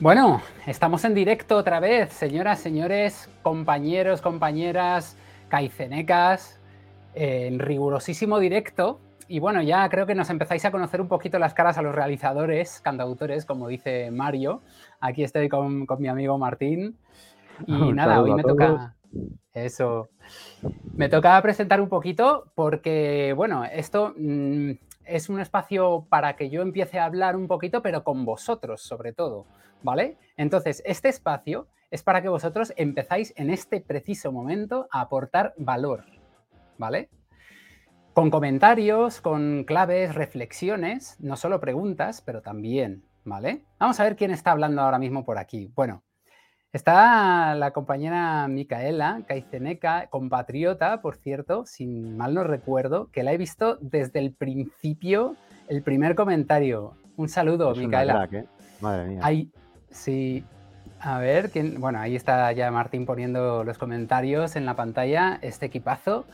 [0.00, 6.58] Bueno, estamos en directo otra vez, señoras, señores, compañeros, compañeras, caicenecas,
[7.12, 8.98] en rigurosísimo directo.
[9.28, 11.94] Y bueno, ya creo que nos empezáis a conocer un poquito las caras a los
[11.94, 14.62] realizadores, cantautores, como dice Mario.
[15.00, 16.96] Aquí estoy con, mi amigo Martín.
[17.66, 18.96] Y nada, hoy me toca...
[19.52, 20.08] Eso.
[20.94, 24.70] Me toca presentar un poquito porque, bueno, esto mm,
[25.10, 29.12] es un espacio para que yo empiece a hablar un poquito, pero con vosotros sobre
[29.12, 29.46] todo,
[29.82, 30.16] ¿vale?
[30.36, 36.04] Entonces, este espacio es para que vosotros empezáis en este preciso momento a aportar valor,
[36.78, 37.10] ¿vale?
[38.14, 43.64] Con comentarios, con claves, reflexiones, no solo preguntas, pero también, ¿vale?
[43.78, 45.70] Vamos a ver quién está hablando ahora mismo por aquí.
[45.74, 46.02] Bueno,
[46.72, 53.36] Está la compañera Micaela Caiceneca, compatriota, por cierto, sin mal no recuerdo, que la he
[53.36, 55.34] visto desde el principio,
[55.68, 56.94] el primer comentario.
[57.16, 58.28] Un saludo, Micaela.
[58.30, 58.44] ¿eh?
[58.80, 59.20] Madre mía.
[59.20, 59.50] Ahí,
[59.90, 60.44] sí,
[61.00, 61.80] a ver, ¿quién?
[61.80, 66.24] bueno, ahí está ya Martín poniendo los comentarios en la pantalla, este equipazo.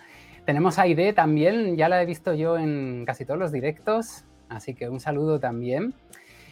[0.44, 4.74] Tenemos a Aide también, ya la he visto yo en casi todos los directos, así
[4.74, 5.94] que un saludo también.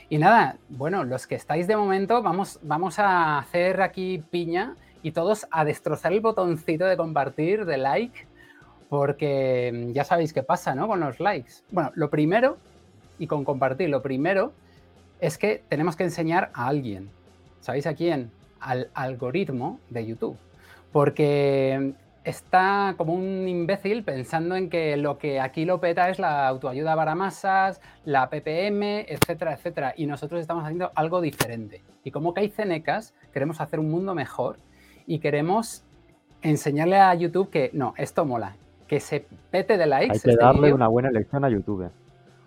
[0.09, 5.13] Y nada, bueno, los que estáis de momento, vamos, vamos a hacer aquí piña y
[5.13, 8.27] todos a destrozar el botoncito de compartir, de like,
[8.89, 10.87] porque ya sabéis qué pasa, ¿no?
[10.87, 11.53] Con los likes.
[11.71, 12.59] Bueno, lo primero,
[13.19, 14.53] y con compartir, lo primero
[15.21, 17.11] es que tenemos que enseñar a alguien.
[17.61, 18.31] ¿Sabéis a quién?
[18.61, 20.37] Al algoritmo de YouTube.
[20.93, 21.95] Porque
[22.25, 26.97] está como un imbécil pensando en que lo que aquí lo peta es la autoayuda
[26.97, 29.95] para masas, la PPM, etcétera, etcétera.
[29.97, 31.83] Y nosotros estamos haciendo algo diferente.
[32.03, 34.59] Y como Cenecas, queremos hacer un mundo mejor
[35.07, 35.85] y queremos
[36.43, 38.57] enseñarle a YouTube que no, esto mola,
[38.89, 40.13] que se pete de likes.
[40.13, 41.91] Hay que este darle una buena lección a YouTube.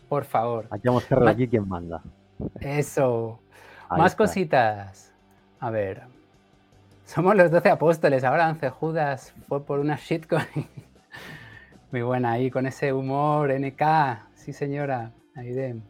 [0.09, 0.67] Por favor.
[0.71, 2.01] Aquí vamos a cerrar aquí quien manda.
[2.59, 3.39] Eso.
[3.89, 5.13] Más cositas.
[5.59, 6.03] A ver,
[7.07, 10.43] somos los doce apóstoles, ahora once Judas fue por una shitcoin.
[11.91, 13.81] Muy buena ahí, con ese humor, NK.
[14.35, 15.13] Sí, señora.
[15.33, 15.81] Ahí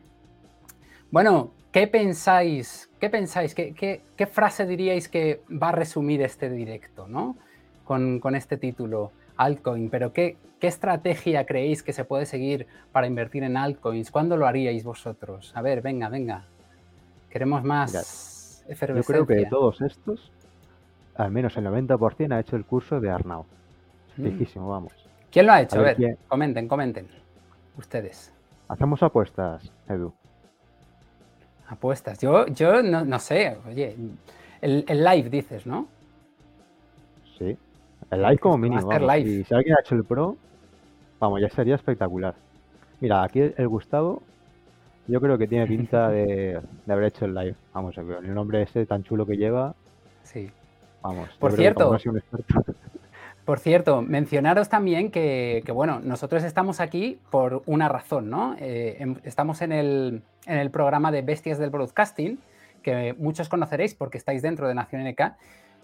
[1.09, 2.91] Bueno, ¿qué pensáis?
[2.99, 3.55] ¿Qué pensáis?
[3.55, 7.35] ¿Qué, frase diríais que va a resumir este directo, ¿no?
[7.83, 9.89] Con, este título, altcoin.
[9.89, 14.11] Pero ¿qué, ¿qué estrategia creéis que se puede seguir para invertir en altcoins?
[14.11, 15.51] ¿Cuándo lo haríais vosotros?
[15.55, 16.45] A ver, venga, venga.
[17.31, 19.15] Queremos más efervescencia.
[19.17, 20.31] Yo creo que de todos estos,
[21.17, 23.45] al menos el 90% ha hecho el curso de Arnau.
[24.15, 24.69] Fijísimo, mm.
[24.69, 24.93] vamos.
[25.31, 25.79] ¿Quién lo ha hecho?
[25.79, 27.07] A ver, comenten, comenten.
[27.77, 28.33] Ustedes.
[28.67, 30.13] Hacemos apuestas, Edu.
[31.67, 32.19] Apuestas.
[32.19, 33.95] Yo, yo no, sé, oye,
[34.61, 35.87] el, live dices, ¿no?
[37.37, 37.57] Sí,
[38.09, 38.81] el live como mínimo.
[38.89, 40.37] Si, alguien ha hecho el pro,
[41.19, 42.35] vamos, ya sería espectacular.
[42.99, 44.23] Mira, aquí el Gustavo,
[45.07, 47.55] yo creo que tiene pinta de, de haber hecho el live.
[47.73, 49.75] Vamos, el nombre ese tan chulo que lleva.
[50.23, 50.49] Sí.
[51.39, 51.97] Por cierto,
[53.45, 58.55] por cierto, mencionaros también que, bueno, nosotros estamos aquí por una razón, ¿no?
[58.59, 60.21] Eh, em, estamos en el,
[60.71, 62.39] programa de Bestias del Broadcasting,
[62.83, 65.37] que muchos conoceréis porque estáis dentro de Nación NK,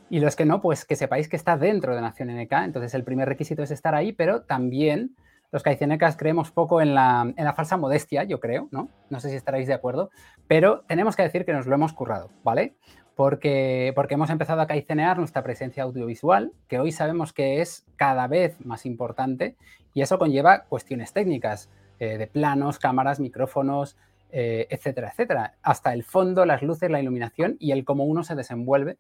[0.10, 2.52] y los que no, pues que sepáis que está dentro de Nación NK.
[2.66, 5.16] Entonces, el primer requisito es estar ahí, pero también
[5.54, 8.90] los caicenecas creemos poco en la, falsa modestia, yo creo, ¿no?
[9.12, 10.10] No sé si estaréis de acuerdo,
[10.48, 12.74] pero tenemos que decir que nos lo hemos currado, ¿vale?
[13.16, 18.28] porque, porque hemos empezado a caicenear nuestra presencia audiovisual, que hoy sabemos que es cada
[18.28, 19.56] vez más importante
[19.94, 23.96] y eso conlleva cuestiones técnicas eh, de planos, cámaras, micrófonos,
[24.32, 25.54] eh, etcétera, etcétera.
[25.62, 28.98] Hasta el fondo, las luces, la iluminación y el cómo uno se desenvuelve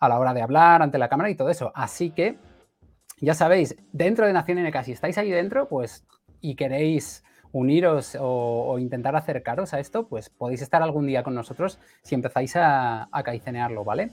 [0.00, 1.70] a la hora de hablar ante la cámara y todo eso.
[1.76, 2.36] Así que,
[3.20, 6.06] ya sabéis, dentro de Nación NK, si estáis ahí dentro, pues
[6.40, 11.78] y queréis uniros o, intentar acercaros a esto, pues podéis estar algún día con nosotros
[12.02, 14.10] si empezáis a, a caicenearlo, ¿vale?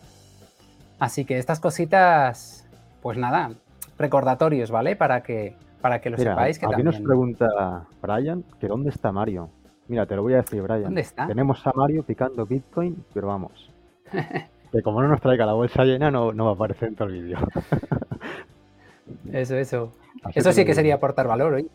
[0.99, 2.69] Así que estas cositas,
[3.01, 3.51] pues nada,
[3.97, 4.95] recordatorios, ¿vale?
[4.95, 6.59] Para que, para que lo sepáis.
[6.59, 9.49] Que aquí nos pregunta Brian que dónde está Mario.
[9.87, 10.83] Mira, te lo voy a decir, Brian.
[10.83, 11.27] ¿Dónde está?
[11.27, 13.71] Tenemos a Mario picando Bitcoin, pero vamos.
[14.71, 17.07] que como no nos traiga la bolsa llena, no, no va a aparecer en todo
[17.07, 17.39] el vídeo.
[19.31, 19.91] eso, eso.
[20.33, 21.69] eso sí que sería aportar valor hoy.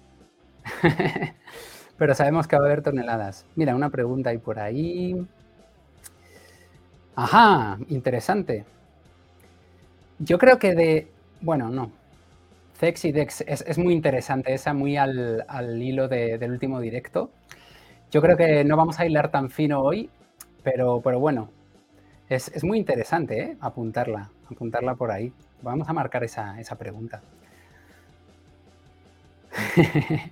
[1.99, 3.47] Pero sabemos que va a haber toneladas.
[3.55, 5.27] Mira, una pregunta ahí por ahí.
[7.15, 8.65] Ajá, interesante.
[10.19, 11.09] Yo creo que de.
[11.41, 11.91] Bueno, no.
[12.79, 15.47] Cex y Dex es, muy interesante, esa muy al,
[15.81, 17.31] hilo del último directo.
[18.11, 20.11] Yo creo que no vamos a hilar tan fino hoy,
[20.63, 21.51] pero, pero bueno,
[22.29, 23.57] es, muy interesante ¿eh?
[23.61, 25.33] apuntarla, apuntarla por ahí.
[25.63, 27.23] Vamos a marcar esa, esa pregunta.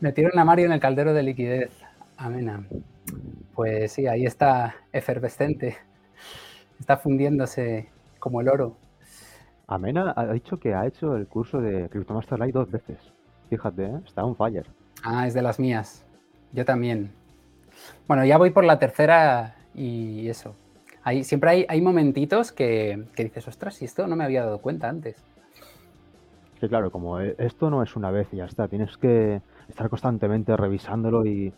[0.00, 1.70] Metieron a Mario en el caldero de liquidez.
[2.16, 2.64] Amena.
[3.54, 5.76] Pues sí, ahí está efervescente.
[6.78, 7.88] Está fundiéndose
[8.18, 8.76] como el oro.
[9.66, 12.98] Amena ha dicho que ha hecho el curso de Cryptomaster Live dos veces.
[13.48, 14.00] Fíjate, ¿eh?
[14.04, 14.66] está un fire.
[15.02, 16.04] Ah, es de las mías.
[16.52, 17.12] Yo también.
[18.08, 20.54] Bueno, ya voy por la tercera y eso.
[21.02, 24.58] Hay, siempre hay, hay momentitos que, que dices, ostras, y esto no me había dado
[24.58, 25.16] cuenta antes.
[26.60, 29.88] Que claro, como e, esto no es una vez y ya está, tienes que estar
[29.88, 31.52] constantemente revisándolo y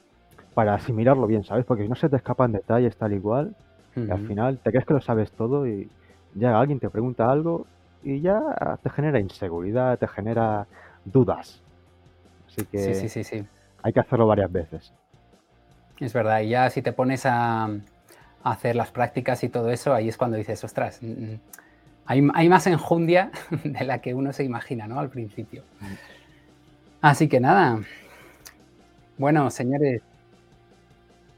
[0.54, 1.64] para asimilarlo bien, ¿sabes?
[1.64, 3.54] Porque si no se te escapan detalles tal y cual,
[3.96, 5.90] y al final te crees que lo sabes todo y
[6.34, 7.66] ya alguien te pregunta algo
[8.02, 10.66] y ya te genera inseguridad, te genera
[11.04, 11.60] dudas.
[12.46, 13.44] Así que sí, sí, sí,
[13.82, 14.92] hay que hacerlo varias veces.
[16.00, 17.68] Es verdad, y ya si te pones a,
[18.44, 21.40] hacer las prácticas y todo eso, ahí es cuando dices, ostras, mm, mm,
[22.06, 23.30] hay, hay, más enjundia
[23.64, 24.98] de la que uno se imagina, ¿no?
[24.98, 25.62] Al principio.
[27.00, 27.80] Así que nada.
[29.18, 30.02] Bueno, señores,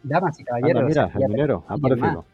[0.02, 0.84] damas y caballeros.
[0.84, 2.24] mira, el minero, ha aparecido.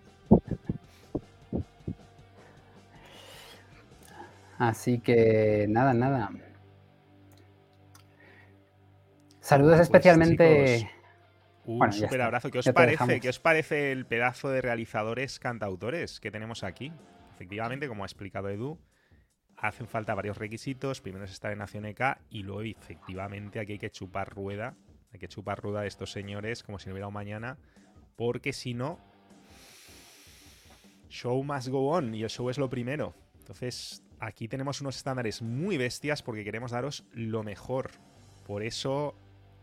[4.58, 6.30] Así que nada, nada.
[9.40, 10.86] Saludos pues,
[11.64, 12.50] Un super abrazo.
[12.50, 16.92] ¿Qué os, parece, ¿Qué os parece el pedazo de realizadores cantautores que tenemos aquí?
[17.34, 18.78] Efectivamente, como ha explicado Edu,
[19.56, 21.00] hacen falta varios requisitos.
[21.00, 24.74] Primero es estar en Nación EK y luego, efectivamente, aquí hay que chupar rueda.
[25.12, 27.58] Hay que chupar rueda de estos señores como si no hubiera un mañana.
[28.16, 28.98] Porque si no,
[31.08, 33.14] show must go on y el show es lo primero.
[33.38, 37.90] Entonces, aquí tenemos unos estándares muy bestias porque queremos daros lo mejor.
[38.46, 39.14] Por eso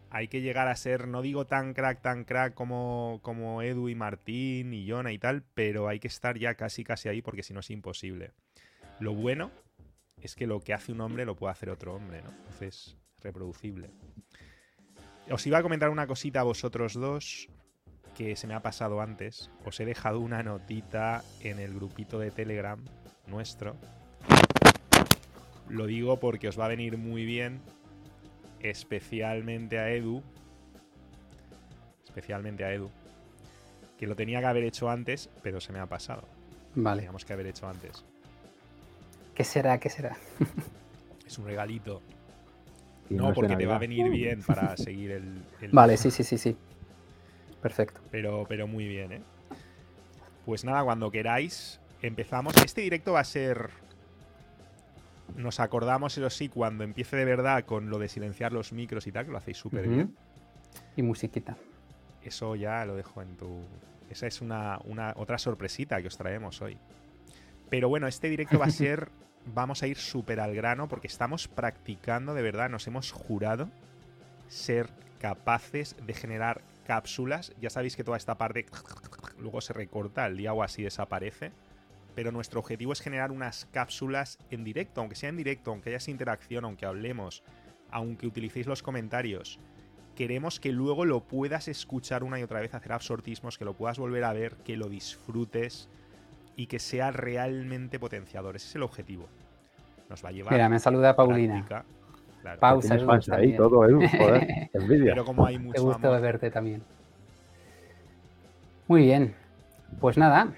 [0.10, 3.96] hay que llegar a ser, no digo tan crack, tan crack como, como Edu y
[3.96, 7.54] Martín y Jonah y tal, pero hay que estar ya casi, casi ahí porque si
[7.54, 8.32] no es imposible.
[9.00, 9.52] Lo bueno
[10.22, 12.32] es que lo que hace un hombre lo puede hacer otro hombre, ¿no?
[12.32, 13.90] Entonces, reproducible.
[15.30, 17.50] Os iba a comentar una cosita a vosotros dos
[18.16, 19.52] que se me ha pasado antes.
[19.66, 22.84] Os he dejado una notita en el grupito de Telegram
[23.28, 23.76] nuestro.
[25.70, 27.62] Lo digo porque os va a venir muy bien
[28.70, 30.22] especialmente a Edu,
[32.06, 32.90] especialmente a Edu,
[33.98, 36.24] que lo tenía que haber hecho antes, pero se me ha pasado.
[36.76, 37.02] Vale.
[37.02, 38.04] Teníamos que haber hecho antes.
[39.34, 39.80] ¿Qué será?
[39.80, 40.18] ¿Qué será?
[41.26, 42.02] es un regalito.
[43.10, 46.56] No, porque te va a venir bien para seguir el, Vale, sí, sí, sí, sí.
[47.62, 48.02] Perfecto.
[48.12, 49.22] Pero, pero muy bien, ¿eh?
[50.46, 52.56] Pues nada, cuando queráis, empezamos.
[52.64, 53.70] Este directo va a ser
[55.36, 59.12] nos acordamos, eso sí, cuando empiece de verdad con lo de silenciar los micros y
[59.12, 60.16] tal, que lo hacéis súper bien.
[60.96, 61.58] Y musiquita.
[62.24, 63.62] Eso ya lo dejo en tu.
[64.10, 64.80] Esa es una,
[65.16, 66.78] otra sorpresita que os traemos hoy.
[67.70, 69.10] Pero bueno, este directo va a ser.
[69.54, 73.70] vamos a ir súper al grano porque estamos practicando de verdad, nos hemos jurado
[74.48, 74.90] ser
[75.20, 77.54] capaces de generar cápsulas.
[77.62, 78.66] Ya sabéis que toda esta parte
[79.40, 81.52] luego se recorta, el día o así desaparece
[82.18, 85.98] pero nuestro objetivo es generar unas cápsulas en directo, aunque sea en directo, aunque haya
[85.98, 87.44] esa interacción, aunque hablemos,
[87.92, 89.60] aunque utilicéis los comentarios.
[90.16, 94.00] Queremos que luego lo puedas escuchar una y otra vez, hacer absortismos, que lo puedas
[94.00, 95.90] volver a ver, que lo disfrutes
[96.56, 98.56] y que sea realmente potenciador.
[98.56, 99.28] Ese es el objetivo.
[100.10, 100.54] Nos va a llevar.
[100.54, 101.64] Mira, me saluda Paulina.
[101.68, 101.86] Claro.
[102.60, 102.96] Pausa.
[103.36, 105.12] ahí todo, Joder, envidia.
[105.12, 106.82] Pero como hay mucho Te gusto de verte también.
[108.88, 109.36] Muy bien.
[110.00, 110.52] Pues nada,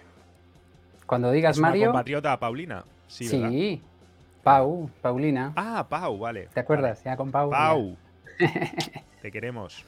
[1.10, 1.88] cuando digas ¿Es Mario.
[1.88, 2.86] compatriota Paulina.
[3.08, 3.82] Sí, sí.
[4.44, 5.54] Pau, Paulina.
[5.56, 6.50] Ah, Pau, vale.
[6.54, 7.04] ¿Te acuerdas?
[7.04, 7.50] Ya con Pau.
[7.50, 7.98] Pau.
[9.22, 9.84] Te queremos.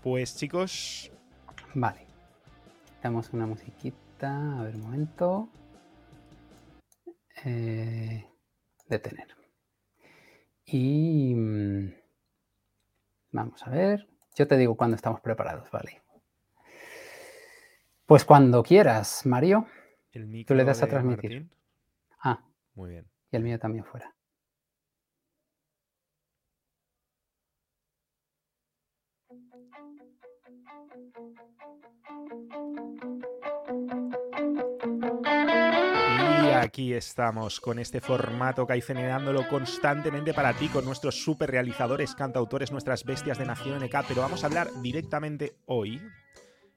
[0.00, 1.10] Pues chicos.
[1.74, 2.06] Vale.
[3.02, 4.60] Damos una musiquita.
[4.60, 5.48] A ver, un momento.
[7.44, 8.24] Eh,
[8.88, 9.26] detener.
[10.66, 11.34] Y.
[11.34, 11.94] Mm,
[13.32, 14.06] vamos a ver.
[14.36, 16.03] Yo te digo cuando estamos preparados, vale.
[18.06, 19.66] Pues cuando quieras, Mario.
[20.46, 21.48] Tú le das a transmitir.
[22.22, 22.44] Ah.
[22.74, 23.10] Muy bien.
[23.30, 24.14] Y el mío también fuera.
[36.42, 41.50] Y aquí estamos con este formato que hay generándolo constantemente para ti con nuestros super
[41.50, 44.04] realizadores, cantautores, nuestras bestias de Nación NK.
[44.06, 46.02] Pero vamos a hablar directamente hoy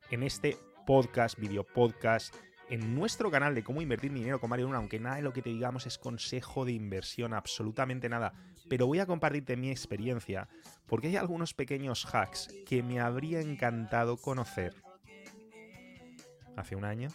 [0.10, 0.58] en este
[0.88, 2.34] podcast, video podcast,
[2.70, 5.42] en nuestro canal de cómo invertir dinero con Mario Luna, aunque nada de lo que
[5.42, 8.32] te digamos es consejo de inversión, absolutamente nada.
[8.70, 10.48] Pero voy a compartirte mi experiencia,
[10.86, 14.76] porque hay algunos pequeños hacks que me habría encantado conocer
[16.56, 17.10] hace un año.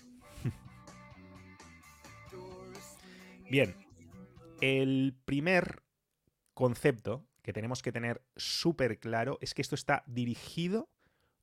[3.50, 3.75] Bien,
[4.61, 5.83] el primer
[6.52, 10.91] concepto que tenemos que tener súper claro es que esto está dirigido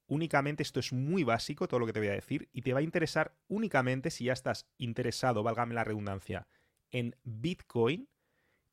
[0.09, 2.79] únicamente, esto es muy básico, todo lo que te voy a decir, y te va
[2.79, 6.47] a interesar únicamente si ya estás interesado, válgame la redundancia,
[6.91, 8.09] en Bitcoin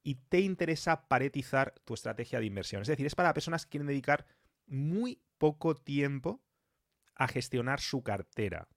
[0.02, 2.82] y te interesa paretizar tu estrategia de inversión.
[2.82, 4.26] Es decir, es para personas que quieren dedicar
[4.66, 6.42] muy poco tiempo
[7.14, 8.68] a gestionar su cartera.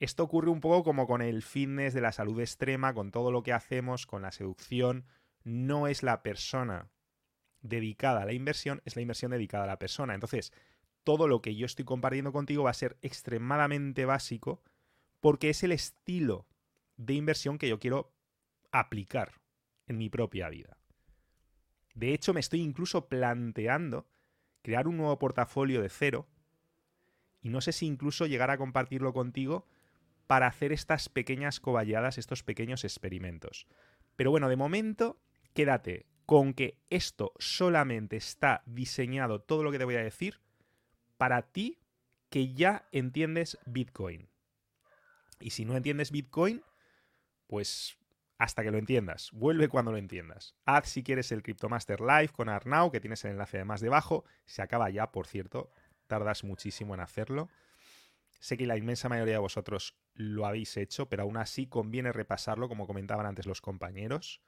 [0.00, 3.42] Esto ocurre un poco como con el fitness de la salud extrema, con todo lo
[3.42, 5.06] que hacemos, con la seducción.
[5.44, 6.90] No es la persona
[7.60, 10.14] dedicada a la inversión, es la inversión dedicada a la persona.
[10.14, 10.52] Entonces,
[11.04, 14.62] todo lo que yo estoy compartiendo contigo va a ser extremadamente básico
[15.20, 16.46] porque es el estilo
[16.96, 18.12] de inversión que yo quiero
[18.72, 19.40] aplicar
[19.86, 20.76] en mi propia vida.
[21.94, 24.08] De hecho, me estoy incluso planteando
[24.62, 26.26] crear un nuevo portafolio de cero
[27.40, 29.66] y no sé si incluso llegar a compartirlo contigo
[30.26, 33.66] para hacer estas pequeñas coballadas, estos pequeños experimentos.
[34.16, 35.20] Pero bueno, de momento,
[35.52, 40.40] quédate con que esto solamente está diseñado, todo lo que te voy a decir,
[41.24, 41.78] para ti
[42.28, 44.28] que ya entiendes Bitcoin.
[45.40, 46.62] Y si no entiendes Bitcoin,
[47.46, 47.96] pues
[48.36, 49.30] hasta que lo entiendas.
[49.32, 50.54] Vuelve cuando lo entiendas.
[50.66, 54.26] Haz si quieres el Cryptomaster Live con Arnau, que tienes el enlace de más debajo.
[54.44, 55.70] Se acaba ya, por cierto.
[56.08, 57.48] Tardas muchísimo en hacerlo.
[58.38, 62.68] Sé que la inmensa mayoría de vosotros lo habéis hecho, pero aún así conviene repasarlo,
[62.68, 64.42] como comentaban antes los compañeros.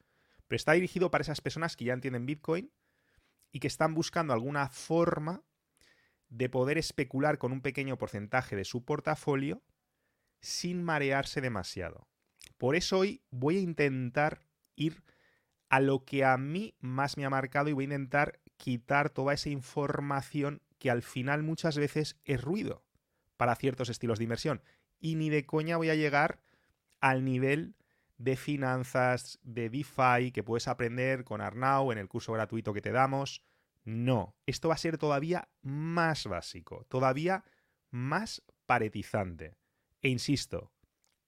[0.46, 2.70] Pero está dirigido para esas personas que ya entienden Bitcoin
[3.50, 5.42] y que están buscando alguna forma
[6.36, 9.62] de poder especular con un pequeño porcentaje de su portafolio
[10.40, 12.06] sin marearse demasiado.
[12.58, 15.02] Por eso hoy voy a intentar ir
[15.70, 19.32] a lo que a mí más me ha marcado y voy a intentar quitar toda
[19.32, 22.84] esa información que al final muchas veces es ruido
[23.38, 24.62] para ciertos estilos de inversión.
[25.00, 26.38] Y ni de coña voy a llegar
[27.00, 27.74] al nivel
[28.18, 32.92] de finanzas, de DeFi que puedes aprender con Arnau en el curso gratuito que te
[32.92, 33.42] damos.
[33.86, 37.44] No, esto va a ser todavía más básico, todavía
[37.90, 39.56] más paretizante.
[40.02, 40.72] E insisto,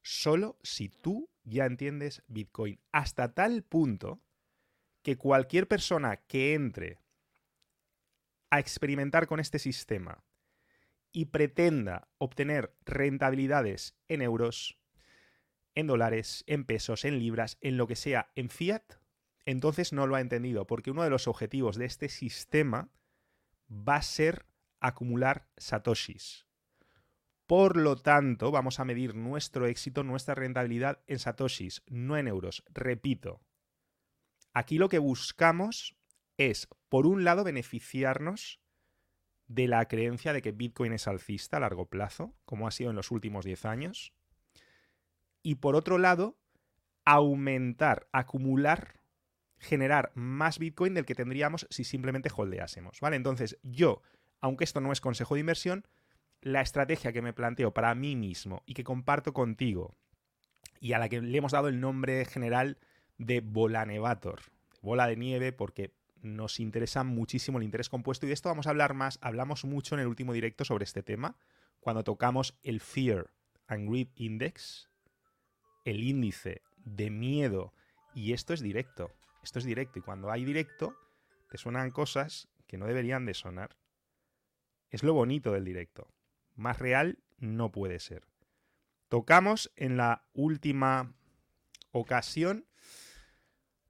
[0.02, 4.24] solo si tú ya entiendes Bitcoin, hasta tal punto
[5.02, 6.98] que cualquier persona que entre
[8.50, 10.24] a experimentar con este sistema
[11.12, 14.80] y pretenda obtener rentabilidades en euros,
[15.76, 18.94] en dólares, en pesos, en libras, en lo que sea, en fiat,
[19.50, 22.90] entonces no lo ha entendido, porque uno de los objetivos de este sistema
[23.70, 24.44] va a ser
[24.78, 26.46] acumular satoshis.
[27.46, 32.62] Por lo tanto, vamos a medir nuestro éxito, nuestra rentabilidad en satoshis, no en euros.
[32.68, 33.40] Repito,
[34.52, 35.96] aquí lo que buscamos
[36.36, 38.60] es, por un lado, beneficiarnos
[39.46, 42.96] de la creencia de que Bitcoin es alcista a largo plazo, como ha sido en
[42.96, 44.12] los últimos 10 años.
[45.42, 46.36] Y por otro lado,
[47.06, 48.98] aumentar, acumular,
[49.58, 53.00] generar más Bitcoin del que tendríamos si simplemente holdeásemos.
[53.00, 53.16] ¿Vale?
[53.16, 54.02] Entonces, yo,
[54.40, 55.86] aunque esto no es consejo de inversión,
[56.40, 59.96] la estrategia que me planteo para mí mismo y que comparto contigo,
[60.80, 62.78] y a la que le hemos dado el nombre general
[63.18, 64.40] de Volanevator,
[64.80, 68.70] bola de nieve, porque nos interesa muchísimo el interés compuesto y de esto vamos a
[68.70, 69.18] hablar más.
[69.22, 71.36] Hablamos mucho en el último directo sobre este tema,
[71.80, 73.30] cuando tocamos el Fear
[73.66, 74.88] and Greed Index,
[75.84, 77.72] el índice de miedo,
[78.14, 79.12] y esto es directo,
[79.48, 80.94] esto es directo, y cuando hay directo,
[81.48, 83.78] te suenan cosas que no deberían de sonar.
[84.90, 86.12] Es lo bonito del directo.
[86.54, 88.28] Más real no puede ser.
[89.08, 91.14] Tocamos en la última
[91.92, 92.66] ocasión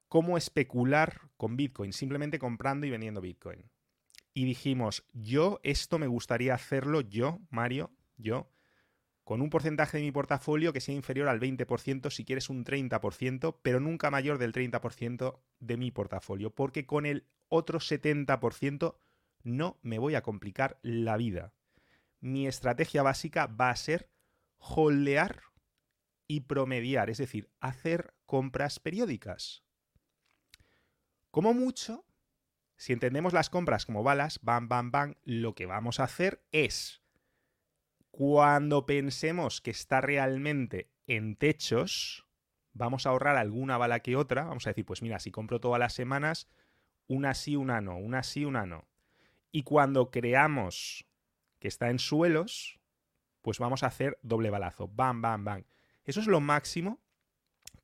[0.07, 3.69] cómo especular con Bitcoin, simplemente comprando y vendiendo Bitcoin.
[4.33, 8.49] Y dijimos, yo esto me gustaría hacerlo, yo, Mario, yo,
[9.29, 13.59] con un porcentaje de mi portafolio que sea inferior al 20%, si quieres un 30%,
[13.61, 18.95] pero nunca mayor del 30% de mi portafolio, porque con el otro 70%
[19.43, 21.53] no me voy a complicar la vida.
[22.19, 24.09] Mi estrategia básica va a ser
[24.57, 25.43] holdear
[26.25, 29.63] y promediar, es decir, hacer compras periódicas.
[31.29, 32.03] Como mucho,
[32.77, 36.98] si entendemos las compras como balas, bam, bam, bam, lo que vamos a hacer es,
[38.11, 42.25] cuando pensemos que está realmente en techos,
[42.73, 44.45] vamos a ahorrar alguna bala que otra.
[44.45, 46.47] Vamos a decir, pues mira, si compro todas las semanas,
[47.07, 48.87] una sí, una no, una sí, una no.
[49.51, 51.05] Y cuando creamos
[51.59, 52.79] que está en suelos,
[53.41, 54.87] pues vamos a hacer doble balazo.
[54.87, 55.65] Bam, bam, bam.
[56.03, 56.99] Eso es lo máximo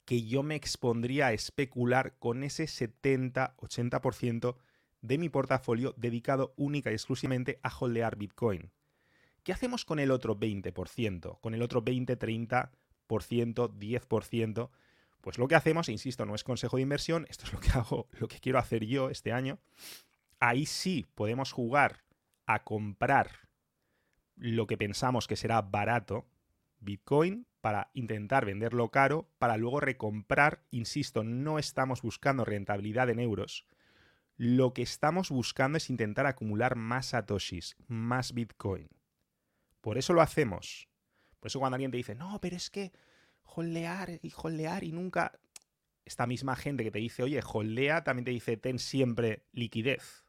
[0.05, 4.55] que yo me expondría a especular con ese 70-80%
[5.01, 8.71] de mi portafolio dedicado única y exclusivamente a holdear Bitcoin.
[9.45, 11.39] ¿Qué hacemos con el otro 20%?
[11.39, 12.71] Con el otro 20, 30%,
[13.07, 14.69] 10%?
[15.21, 18.07] Pues lo que hacemos, insisto, no es consejo de inversión, esto es lo que hago,
[18.19, 19.59] lo que quiero hacer yo este año.
[20.39, 22.05] Ahí sí podemos jugar
[22.47, 23.47] a comprar
[24.35, 26.25] lo que pensamos que será barato
[26.79, 30.63] Bitcoin para intentar venderlo caro para luego recomprar.
[30.71, 33.67] Insisto, no estamos buscando rentabilidad en euros.
[34.37, 38.89] Lo que estamos buscando es intentar acumular más satoshis, más Bitcoin.
[39.85, 40.89] Por eso lo hacemos.
[41.39, 42.91] Por eso cuando alguien te dice, no, pero es que
[43.43, 45.31] holdear y holdear y nunca...
[46.03, 50.25] Esta misma gente que te dice, oye, holdea, también te dice, ten siempre liquidez.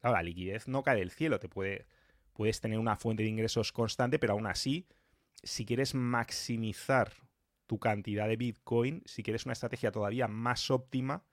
[0.00, 1.86] Claro, la liquidez no cae del cielo, te puede,
[2.32, 4.86] puedes tener una fuente de ingresos constante, pero aún así,
[5.42, 7.12] si quieres maximizar
[7.66, 11.26] tu cantidad de Bitcoin, si quieres una estrategia todavía más óptima,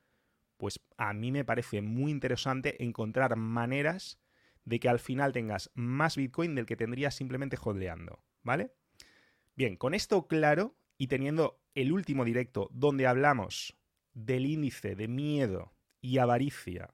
[0.58, 4.20] pues a mí me parece muy interesante encontrar maneras
[4.66, 8.74] de que al final tengas más Bitcoin del que tendrías simplemente holdeando, ¿vale?
[9.56, 13.78] Bien, con esto claro y teniendo el último directo donde hablamos
[14.14, 16.94] del índice de miedo y avaricia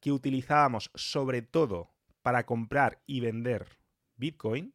[0.00, 3.78] que utilizábamos sobre todo para comprar y vender
[4.16, 4.74] Bitcoin,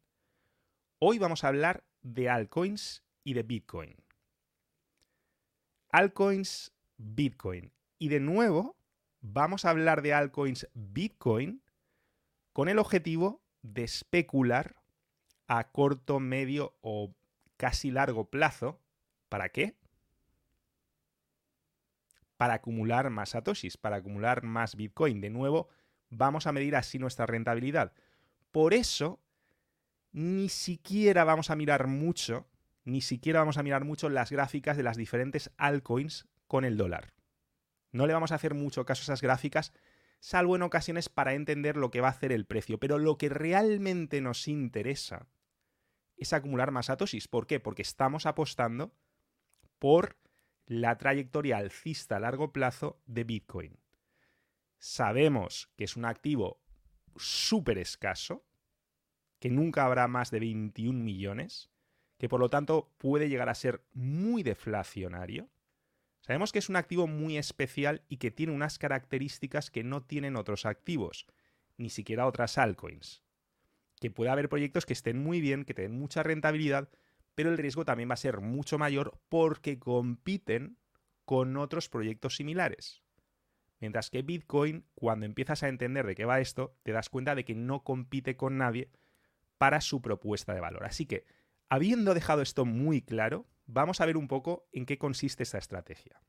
[0.98, 3.96] hoy vamos a hablar de altcoins y de Bitcoin.
[5.90, 7.72] Altcoins, Bitcoin.
[7.98, 8.76] Y de nuevo,
[9.20, 11.62] vamos a hablar de altcoins Bitcoin
[12.52, 14.76] con el objetivo de especular
[15.46, 17.14] a corto, medio o
[17.56, 18.80] casi largo plazo.
[19.28, 19.76] ¿Para qué?
[22.36, 25.20] Para acumular más satoshis, para acumular más Bitcoin.
[25.20, 25.68] De nuevo,
[26.10, 27.92] vamos a medir así nuestra rentabilidad.
[28.50, 29.20] Por eso,
[30.12, 32.46] ni siquiera vamos a mirar mucho,
[32.84, 37.14] ni siquiera vamos a mirar mucho las gráficas de las diferentes altcoins con el dólar.
[37.92, 39.72] No le vamos a hacer mucho caso a esas gráficas,
[40.22, 42.78] salvo en ocasiones para entender lo que va a hacer el precio.
[42.78, 45.26] Pero lo que realmente nos interesa
[46.16, 47.26] es acumular más satoshis.
[47.26, 47.58] ¿Por qué?
[47.58, 48.94] Porque estamos apostando
[49.80, 50.16] por
[50.66, 53.80] la trayectoria alcista a largo plazo de Bitcoin.
[54.78, 56.62] Sabemos que es un activo
[57.16, 58.44] súper escaso,
[59.40, 61.72] que nunca habrá más de 21 millones,
[62.16, 65.48] que por lo tanto puede llegar a ser muy deflacionario.
[66.22, 70.36] Sabemos que es un activo muy especial y que tiene unas características que no tienen
[70.36, 71.26] otros activos,
[71.76, 73.22] ni siquiera otras altcoins
[74.02, 76.88] que puede haber proyectos que estén muy bien, que tengan mucha rentabilidad,
[77.36, 80.76] pero el riesgo también va a ser mucho mayor porque compiten
[81.24, 83.04] con otros proyectos similares.
[83.78, 87.44] Mientras que Bitcoin, cuando empiezas a entender de qué va esto, te das cuenta de
[87.44, 88.90] que no compite con nadie
[89.56, 90.84] para su propuesta de valor.
[90.84, 91.24] Así que,
[91.68, 96.20] habiendo dejado esto muy claro, vamos a ver un poco en qué consiste esta estrategia.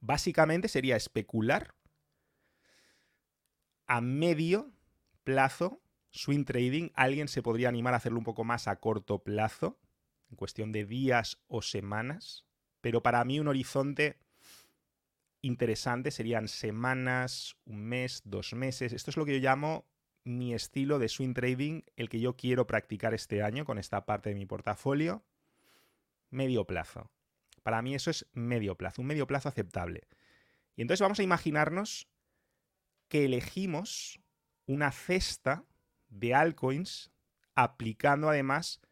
[0.00, 1.74] Básicamente sería especular
[3.86, 4.72] a medio
[5.24, 9.78] plazo Swing trading, alguien se podría animar a hacerlo un poco más a corto plazo,
[10.30, 12.46] en cuestión de días o semanas,
[12.80, 14.18] pero para mí un horizonte
[15.42, 18.92] interesante serían semanas, un mes, dos meses.
[18.92, 19.86] Esto es lo que yo llamo
[20.24, 24.30] mi estilo de swing trading, el que yo quiero practicar este año con esta parte
[24.30, 25.22] de mi portafolio.
[26.36, 27.10] Medio plazo.
[27.62, 30.02] Para mí eso es medio plazo, un medio plazo aceptable.
[30.76, 32.08] Y entonces vamos a imaginarnos
[33.08, 34.20] que elegimos
[34.66, 35.64] una cesta
[36.10, 37.10] de altcoins
[37.54, 38.82] aplicando además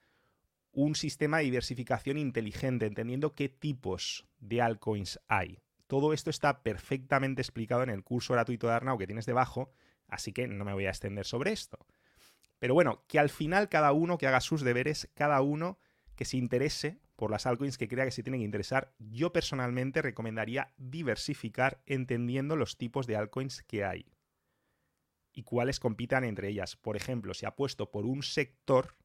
[0.72, 5.59] un sistema de diversificación inteligente, entendiendo qué tipos de altcoins hay.
[5.87, 9.70] Todo esto está perfectamente explicado en el curso gratuito de Arnau que tienes debajo,
[10.09, 11.78] así que no me voy a extender sobre esto.
[12.59, 15.78] Pero bueno, que al final cada uno que haga sus deberes, cada uno
[16.16, 20.03] que se interese por las altcoins que crea que se tienen que interesar, yo personalmente
[20.03, 24.07] recomendaría diversificar entendiendo los tipos de altcoins que hay
[25.33, 26.77] y cuáles compitan entre ellas.
[26.77, 28.96] Por ejemplo, si apuesto por un sector,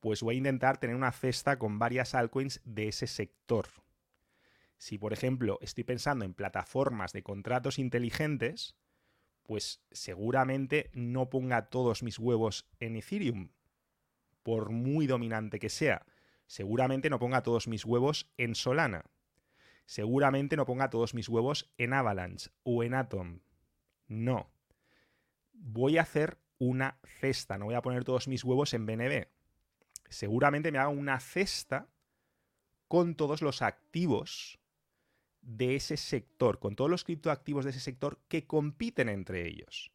[0.00, 3.68] pues voy a intentar tener una cesta con varias altcoins de ese sector.
[4.76, 8.76] Si, por ejemplo, estoy pensando en plataformas de contratos inteligentes,
[9.44, 13.50] pues seguramente no ponga todos mis huevos en Ethereum,
[14.42, 16.04] por muy dominante que sea.
[16.54, 19.06] Seguramente no ponga todos mis huevos en Solana.
[19.86, 23.40] Seguramente no ponga todos mis huevos en Avalanche o en Atom.
[24.06, 24.52] No
[25.52, 29.26] voy a hacer una cesta, no voy a poner todos mis huevos en BNB.
[30.08, 31.88] Seguramente me haga una cesta
[32.86, 34.60] con todos los activos
[35.40, 39.90] de ese sector, con todos los criptoactivos de ese sector que compiten entre ellos.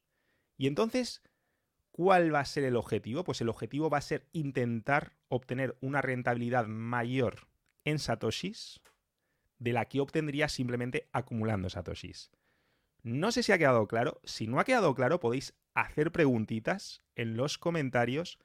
[0.58, 1.24] Y entonces,
[2.00, 3.26] ¿cuál va a ser el objetivo?
[3.26, 7.50] Pues el objetivo va a ser intentar obtener una rentabilidad mayor
[7.84, 8.80] en satoshis
[9.58, 12.32] de la que obtendría simplemente acumulando satoshis.
[13.04, 14.22] No sé si ha quedado claro.
[14.24, 18.40] Si no ha quedado claro, podéis hacer preguntitas en los comentarios.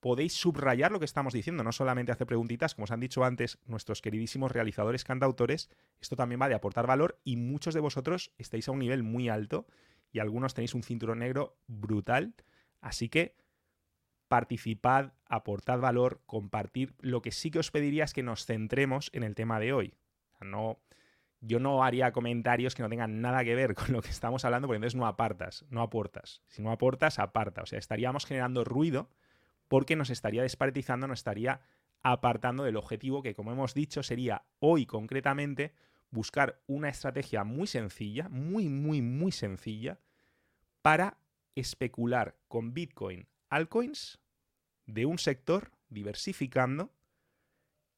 [0.00, 3.58] Podéis subrayar lo que estamos diciendo, no solamente hacer preguntitas, como os han dicho antes
[3.66, 5.68] nuestros queridísimos realizadores cantautores.
[6.00, 9.28] Esto también va de aportar valor y muchos de vosotros estáis a un nivel muy
[9.28, 9.66] alto
[10.10, 12.34] y algunos tenéis un cinturón negro brutal.
[12.84, 13.34] Así que
[14.28, 16.94] participad, aportad valor, compartir.
[17.00, 19.94] Lo que sí que os pediría es que nos centremos en el tema de hoy.
[20.42, 20.78] No,
[21.40, 24.68] yo no haría comentarios que no tengan nada que ver con lo que estamos hablando,
[24.68, 26.42] porque entonces no apartas, no aportas.
[26.46, 27.62] Si no aportas, aparta.
[27.62, 29.08] O sea, estaríamos generando ruido
[29.66, 31.62] porque nos estaría desparetizando, nos estaría
[32.02, 35.72] apartando del objetivo que, como hemos dicho, sería hoy concretamente
[36.10, 40.00] buscar una estrategia muy sencilla, muy, muy, muy sencilla,
[40.82, 41.16] para
[41.54, 44.20] especular con Bitcoin, altcoins
[44.86, 46.92] de un sector diversificando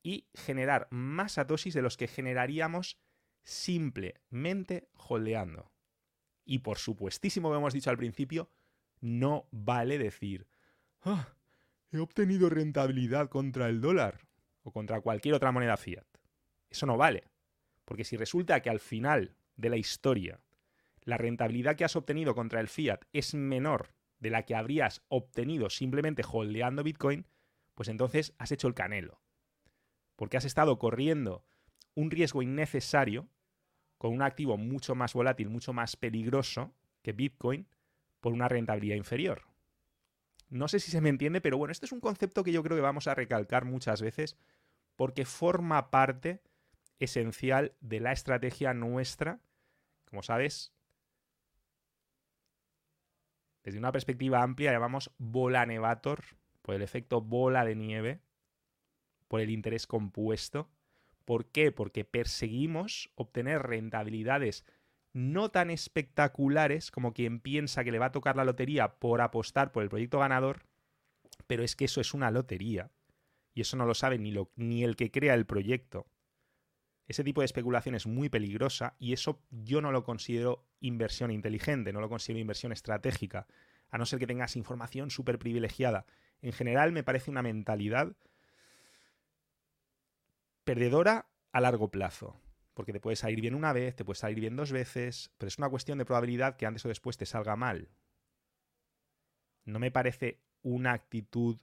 [0.02, 2.98] y generar más atosis de los que generaríamos
[3.42, 5.72] simplemente holdeando.
[6.44, 8.50] Y por supuestísimo, como hemos dicho al principio,
[9.00, 10.46] no vale decir,
[11.02, 11.34] ah,
[11.90, 14.26] he obtenido rentabilidad contra el dólar
[14.62, 16.06] o contra cualquier otra moneda fiat.
[16.70, 17.24] Eso no vale.
[17.84, 20.40] Porque si resulta que al final de la historia
[21.06, 25.70] la rentabilidad que has obtenido contra el fiat es menor de la que habrías obtenido
[25.70, 27.26] simplemente holdeando Bitcoin,
[27.74, 29.22] pues entonces has hecho el canelo.
[30.16, 31.46] Porque has estado corriendo
[31.94, 33.28] un riesgo innecesario
[33.98, 37.68] con un activo mucho más volátil, mucho más peligroso que Bitcoin
[38.20, 39.42] por una rentabilidad inferior.
[40.48, 42.76] No sé si se me entiende, pero bueno, este es un concepto que yo creo
[42.76, 44.36] que vamos a recalcar muchas veces
[44.96, 46.42] porque forma parte
[46.98, 49.40] esencial de la estrategia nuestra.
[50.08, 50.75] Como sabes,
[53.66, 56.22] desde una perspectiva amplia llamamos bola nevator,
[56.62, 58.20] por el efecto bola de nieve,
[59.26, 60.70] por el interés compuesto.
[61.24, 61.72] ¿Por qué?
[61.72, 64.64] Porque perseguimos obtener rentabilidades
[65.12, 69.72] no tan espectaculares como quien piensa que le va a tocar la lotería por apostar
[69.72, 70.62] por el proyecto ganador,
[71.48, 72.92] pero es que eso es una lotería.
[73.52, 76.06] Y eso no lo sabe ni, lo, ni el que crea el proyecto.
[77.06, 81.92] Ese tipo de especulación es muy peligrosa y eso yo no lo considero inversión inteligente,
[81.92, 83.46] no lo considero inversión estratégica,
[83.90, 86.04] a no ser que tengas información súper privilegiada.
[86.42, 88.16] En general me parece una mentalidad
[90.64, 92.40] perdedora a largo plazo.
[92.74, 95.56] Porque te puede salir bien una vez, te puede salir bien dos veces, pero es
[95.56, 97.88] una cuestión de probabilidad que antes o después te salga mal.
[99.64, 101.58] No me parece una actitud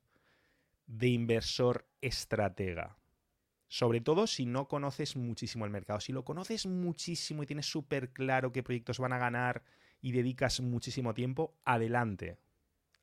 [0.87, 2.97] de inversor estratega.
[3.73, 5.99] Sobre todo si no conoces muchísimo el mercado.
[5.99, 9.63] Si lo conoces muchísimo y tienes súper claro qué proyectos van a ganar
[9.99, 12.37] y dedicas muchísimo tiempo, adelante.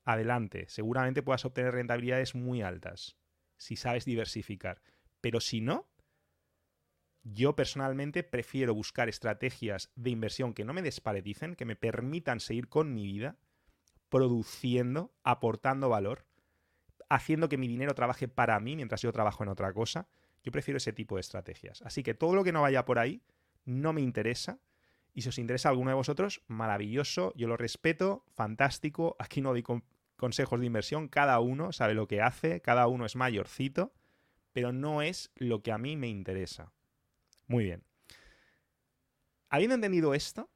[0.04, 0.66] Adelante.
[0.68, 3.16] Seguramente puedas obtener rentabilidades muy altas
[3.56, 4.80] si sabes diversificar.
[5.20, 5.88] Pero si no,
[7.24, 12.68] yo personalmente prefiero buscar estrategias de inversión que no me despareticen, que me permitan seguir
[12.68, 13.38] con mi vida,
[14.08, 16.26] produciendo, aportando valor,
[17.08, 20.06] haciendo que mi dinero trabaje para mí mientras yo trabajo en otra cosa.
[20.42, 21.82] Yo prefiero ese tipo de estrategias.
[21.82, 23.22] Así que todo lo que no vaya por ahí
[23.64, 24.58] no me interesa.
[25.12, 29.16] Y si os interesa alguno de vosotros, maravilloso, yo lo respeto, fantástico.
[29.18, 29.64] Aquí no doy
[30.16, 33.92] consejos de inversión, cada uno sabe lo que hace, cada uno es mayorcito,
[34.52, 36.72] pero no es lo que a mí me interesa.
[37.46, 37.82] Muy bien.
[39.48, 40.48] Habiendo entendido esto,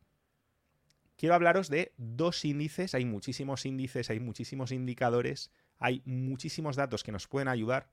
[1.16, 2.94] quiero hablaros de dos índices.
[2.94, 7.90] Hay muchísimos índices, hay muchísimos indicadores, hay muchísimos datos que nos pueden ayudar,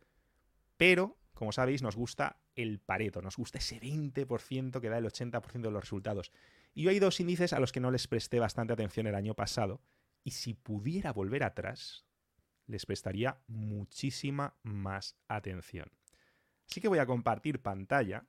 [0.78, 5.62] pero, como sabéis, nos gusta el pareto, nos gusta ese 20% que da el 80%
[5.62, 6.32] de los resultados.
[6.76, 9.82] Y hay dos índices a los que no les presté bastante atención el año pasado,
[10.24, 12.06] y si pudiera volver atrás,
[12.68, 15.90] les prestaría muchísima más atención.
[16.70, 18.28] Así que voy a compartir pantalla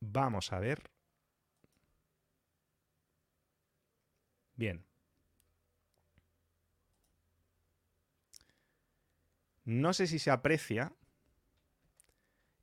[0.00, 0.90] Vamos a ver.
[4.56, 4.84] Bien.
[9.64, 10.92] No sé si se aprecia.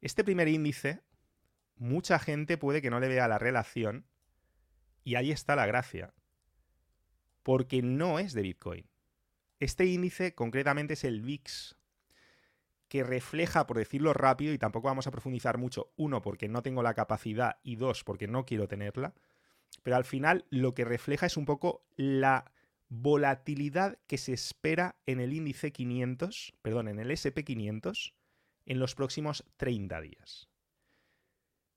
[0.02, 1.02] Este primer índice,
[1.78, 4.06] mucha gente puede que no le vea la relación.
[5.04, 6.14] Y ahí está la gracia.
[7.44, 8.88] Porque no es de Bitcoin.
[9.60, 11.76] Este índice concretamente es el VIX,
[12.88, 16.84] que refleja, por decirlo rápido, y tampoco vamos a profundizar mucho, uno, porque no tengo
[16.84, 19.14] la capacidad y dos, porque no quiero tenerla,
[19.84, 22.52] pero al final lo que refleja es un poco la
[22.90, 28.14] volatilidad que se espera en el índice 500, perdón, en el SP500
[28.66, 30.50] en los próximos 30 días.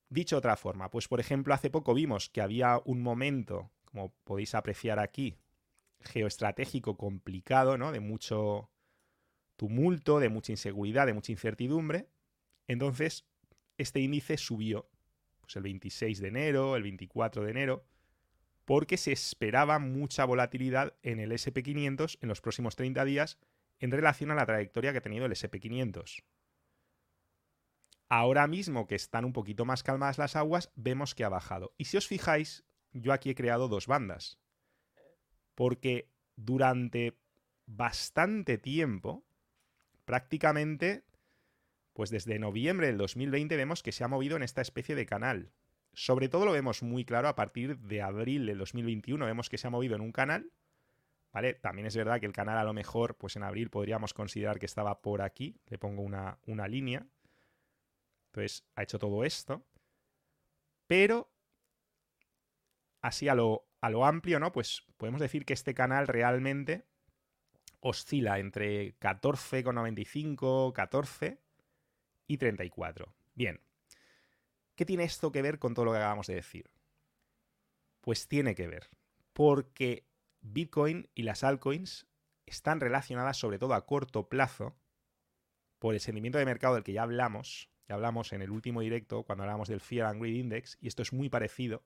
[0.09, 4.15] Dicho de otra forma, pues por ejemplo hace poco vimos que había un momento, como
[4.25, 5.37] podéis apreciar aquí,
[6.01, 7.91] geoestratégico complicado, ¿no?
[7.91, 8.71] De mucho
[9.57, 12.09] tumulto, de mucha inseguridad, de mucha incertidumbre.
[12.69, 13.25] Entonces,
[13.79, 14.89] este índice subió
[15.41, 17.85] pues el 26 de enero, el 24 de enero,
[18.65, 23.39] porque se esperaba mucha volatilidad en el SP500 en los próximos 30 días
[23.79, 26.23] en relación a la trayectoria que ha tenido el SP500.
[28.17, 31.75] Ahora mismo que están un poquito más calmadas las aguas, vemos que ha bajado.
[31.77, 34.39] Y si os fijáis, yo aquí he creado dos bandas.
[35.57, 37.19] Porque durante
[37.67, 39.25] bastante tiempo,
[40.05, 41.03] prácticamente,
[41.93, 45.51] pues desde noviembre del 2020 vemos que se ha movido en esta especie de canal.
[45.93, 49.67] Sobre todo lo vemos muy claro a partir de abril del 2021, vemos que se
[49.67, 50.53] ha movido en un canal,
[51.33, 51.55] ¿vale?
[51.55, 54.67] También es verdad que el canal a lo mejor, pues en abril podríamos considerar que
[54.67, 57.09] estaba por aquí, le pongo una, una línea.
[58.35, 59.65] Entonces ha hecho todo esto,
[60.89, 61.31] pero
[63.01, 64.51] así a lo, a lo amplio, ¿no?
[64.51, 66.85] Pues podemos decir que este canal realmente
[67.79, 71.39] oscila entre 14,95, 14
[72.27, 73.15] y 34.
[73.37, 73.61] Bien.
[74.75, 76.73] ¿Qué tiene esto que ver con todo lo que acabamos de decir?
[78.01, 78.91] Pues tiene que ver,
[79.33, 80.09] porque
[80.41, 82.09] Bitcoin y las altcoins
[82.47, 84.75] están relacionadas sobre todo a corto plazo
[85.79, 89.25] por el sentimiento de mercado del que ya hablamos, ya hablamos en el último directo
[89.25, 91.85] cuando hablamos del Fear and Greed Index, y esto es muy parecido,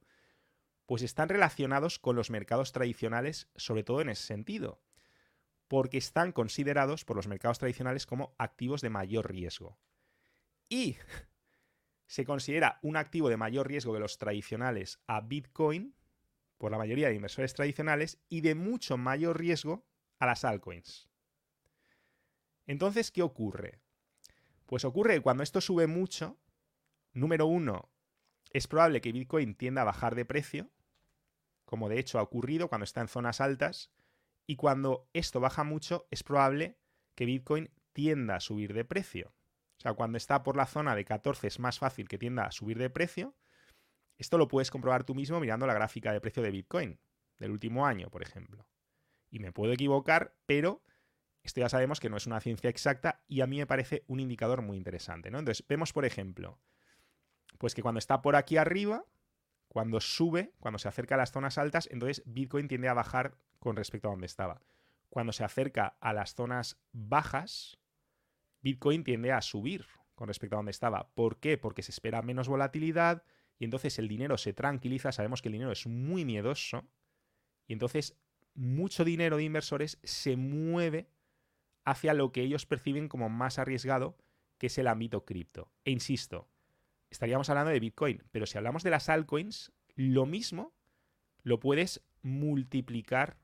[0.87, 4.81] pues están relacionados con los mercados tradicionales, sobre todo en ese sentido,
[5.67, 9.79] porque están considerados por los mercados tradicionales como activos de mayor riesgo.
[10.69, 10.97] Y
[12.07, 15.95] se considera un activo de mayor riesgo que los tradicionales a Bitcoin
[16.57, 19.87] por la mayoría de inversores tradicionales y de mucho mayor riesgo
[20.19, 21.09] a las altcoins.
[22.67, 23.81] Entonces, ¿qué ocurre?
[24.69, 26.39] Pues ocurre que cuando esto sube mucho,
[27.15, 27.89] número uno,
[28.53, 30.71] es probable que Bitcoin tienda a bajar de precio,
[31.65, 33.91] como de hecho ha ocurrido cuando está en zonas altas,
[34.47, 36.77] y cuando esto baja mucho es probable
[37.15, 39.33] que Bitcoin tienda a subir de precio.
[39.79, 42.53] O sea, cuando está por la zona de 14 es más fácil que tienda a
[42.53, 43.35] subir de precio.
[44.19, 47.01] Esto lo puedes comprobar tú mismo mirando la gráfica de precio de Bitcoin
[47.39, 48.69] del último año, por ejemplo.
[49.31, 50.83] Y me puedo equivocar, pero
[51.49, 54.21] esto ya sabemos que no es una ciencia exacta y a mí me parece un
[54.21, 55.31] indicador muy interesante.
[55.31, 55.39] ¿no?
[55.39, 56.59] Entonces, vemos, por ejemplo,
[57.57, 59.05] pues que cuando está por aquí arriba,
[59.69, 63.77] cuando sube, cuando se acerca a las zonas altas, entonces Bitcoin tiende a bajar con
[63.77, 64.61] respecto a donde estaba.
[65.09, 67.79] Cuando se acerca a las zonas bajas,
[68.61, 71.11] Bitcoin tiende a subir con respecto a donde estaba.
[71.15, 71.57] ¿Por qué?
[71.57, 73.25] Porque se espera menos volatilidad
[73.59, 75.13] y entonces el dinero se tranquiliza.
[75.13, 76.87] Sabemos que el dinero es muy miedoso
[77.67, 78.19] y entonces
[78.55, 81.09] mucho dinero de inversores se mueve
[81.89, 84.19] hacia lo que ellos perciben como más arriesgado,
[84.59, 85.73] que es el ámbito cripto.
[85.87, 86.47] E insisto,
[87.09, 90.75] estaríamos hablando de Bitcoin, pero si hablamos de las altcoins, lo mismo
[91.43, 93.39] lo puedes multiplicar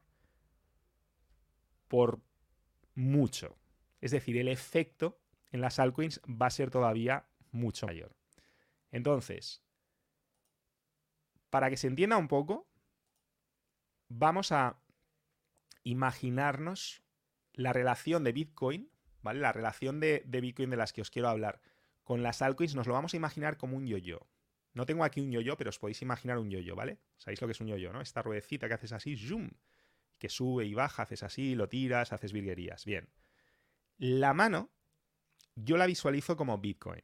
[1.88, 2.20] por
[2.94, 3.56] mucho.
[4.02, 5.18] Es decir, el efecto
[5.50, 8.14] en las altcoins va a ser todavía mucho mayor.
[8.90, 9.62] Entonces,
[11.48, 12.68] para que se entienda un poco,
[14.08, 14.78] vamos a
[15.82, 17.03] imaginarnos
[17.54, 18.90] la relación de Bitcoin,
[19.22, 19.40] ¿vale?
[19.40, 21.60] La relación de, Bitcoin de las que os quiero hablar
[22.02, 24.28] con las altcoins nos lo vamos a imaginar como un yo-yo.
[24.74, 26.98] No tengo aquí un yo-yo, pero os podéis imaginar un yo-yo, ¿vale?
[27.16, 28.00] ¿Sabéis lo que es un yo-yo, no?
[28.00, 29.50] Esta ruedecita que haces así, zoom,
[30.18, 32.84] que sube y baja, haces así, lo tiras, haces virguerías.
[32.84, 33.08] Bien.
[33.96, 34.70] La mano
[35.54, 37.02] yo la visualizo como Bitcoin.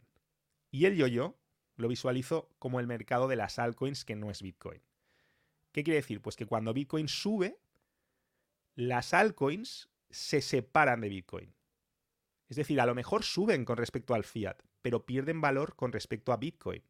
[0.70, 1.38] Y el yo-yo
[1.76, 4.82] lo visualizo como el mercado de las altcoins que no es Bitcoin.
[5.72, 6.20] ¿Qué quiere decir?
[6.20, 7.60] Pues que cuando Bitcoin sube,
[8.74, 11.54] las altcoins se separan de Bitcoin.
[12.48, 16.32] Es decir, a lo mejor suben con respecto al fiat, pero pierden valor con respecto
[16.32, 16.82] a Bitcoin.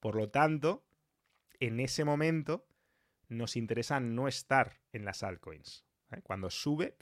[0.00, 0.84] Por lo tanto,
[1.58, 2.66] en ese momento
[3.28, 5.84] nos interesa no estar en las altcoins.
[6.12, 6.20] ¿eh?
[6.22, 6.96] Cuando sube,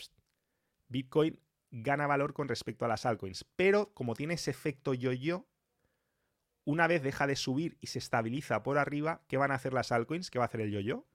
[0.89, 1.39] Bitcoin
[1.71, 3.45] gana valor con respecto a las altcoins.
[3.57, 5.47] Pero como tiene ese efecto yo-yo,
[6.65, 9.93] una vez deja de subir y se estabiliza por arriba, ¿qué van a hacer las
[9.93, 10.31] altcoins?
[10.31, 11.07] ¿Qué va a hacer el yo-yo?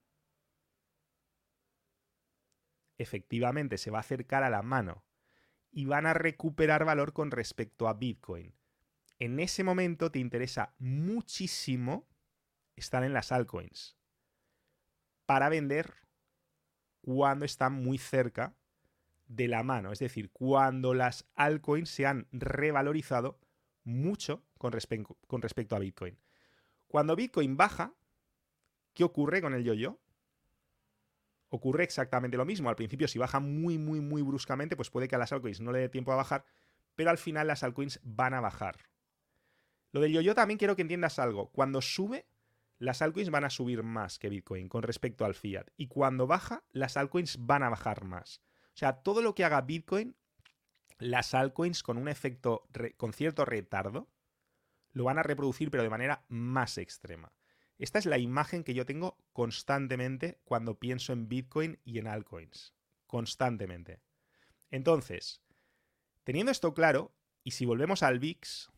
[3.02, 5.04] Efectivamente, se va a acercar a la mano
[5.72, 8.54] y van a recuperar valor con respecto a Bitcoin.
[9.20, 12.08] En ese momento te interesa muchísimo
[12.76, 13.98] estar en las altcoins
[15.26, 15.94] para vender
[17.02, 18.54] cuando están muy cerca
[19.28, 23.40] de la mano, es decir, cuando las altcoins se han revalorizado
[23.84, 26.18] mucho con, respecto a Bitcoin.
[26.88, 27.94] Cuando Bitcoin baja,
[28.94, 30.00] ¿qué ocurre con el yo-yo?
[31.52, 32.70] Ocurre exactamente lo mismo.
[32.70, 35.72] Al principio, si baja muy, muy, muy bruscamente, pues puede que a las altcoins no
[35.72, 36.46] le dé tiempo a bajar,
[36.96, 38.78] pero al final las altcoins van a bajar.
[39.92, 41.52] Lo del yo-yo también quiero que entiendas algo.
[41.52, 42.26] Cuando sube,
[42.80, 45.68] las altcoins van a subir más que Bitcoin con respecto al fiat.
[45.76, 48.42] Y cuando baja, las altcoins van a bajar más.
[48.68, 50.16] O sea, todo lo que haga Bitcoin,
[51.00, 52.64] las altcoins con un efecto,
[52.96, 54.08] con cierto retardo,
[54.94, 57.34] lo van a reproducir, pero de manera más extrema.
[57.82, 62.76] Esta es la imagen que yo tengo constantemente cuando pienso en Bitcoin y en altcoins.
[63.08, 64.04] Constantemente.
[64.70, 65.42] Entonces,
[66.24, 67.12] teniendo esto claro,
[67.44, 68.70] y si volvemos al VIX,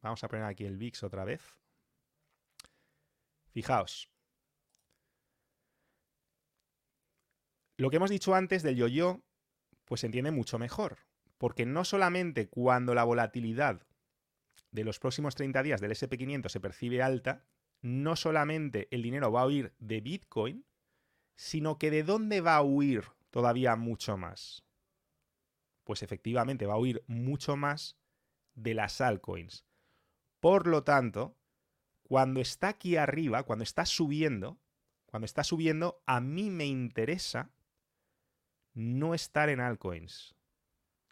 [0.00, 1.42] vamos a poner aquí el VIX otra vez.
[3.50, 4.08] Fijaos.
[7.78, 9.24] Lo que hemos dicho antes del yo-yo,
[9.86, 10.98] pues se entiende mucho mejor,
[11.36, 13.84] porque no solamente cuando la volatilidad
[14.70, 17.44] de los próximos 30 días del SP500 se percibe alta,
[17.86, 20.66] no solamente el dinero va a huir de Bitcoin,
[21.36, 24.64] sino que de dónde va a huir todavía mucho más.
[25.84, 27.96] Pues efectivamente va a huir mucho más
[28.54, 29.64] de las altcoins.
[30.40, 31.36] Por lo tanto,
[32.02, 34.58] cuando está aquí arriba, cuando está subiendo,
[35.04, 37.52] cuando está subiendo, a mí me interesa
[38.74, 40.34] no estar en altcoins.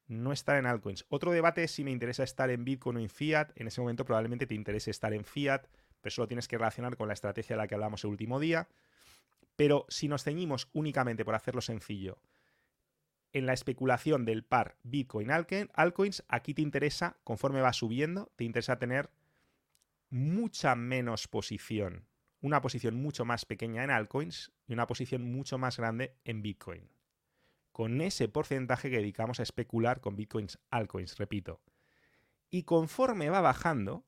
[0.08, 1.06] No estar en altcoins.
[1.08, 3.52] Otro debate es si me interesa estar en Bitcoin o en Fiat.
[3.54, 5.68] En ese momento probablemente te interese estar en Fiat,
[6.04, 8.38] pero eso lo tienes que relacionar con la estrategia de la que hablamos el último
[8.38, 8.68] día.
[9.56, 12.18] Pero si nos ceñimos únicamente por hacerlo sencillo
[13.32, 18.78] en la especulación del par Bitcoin altcoins, aquí te interesa, conforme va subiendo, te interesa
[18.78, 19.08] tener
[20.10, 22.06] mucha menos posición,
[22.42, 26.90] una posición mucho más pequeña en altcoins y una posición mucho más grande en Bitcoin.
[27.72, 31.62] Con ese porcentaje que dedicamos a especular con Bitcoins altcoins, repito.
[32.50, 34.04] Y conforme va bajando,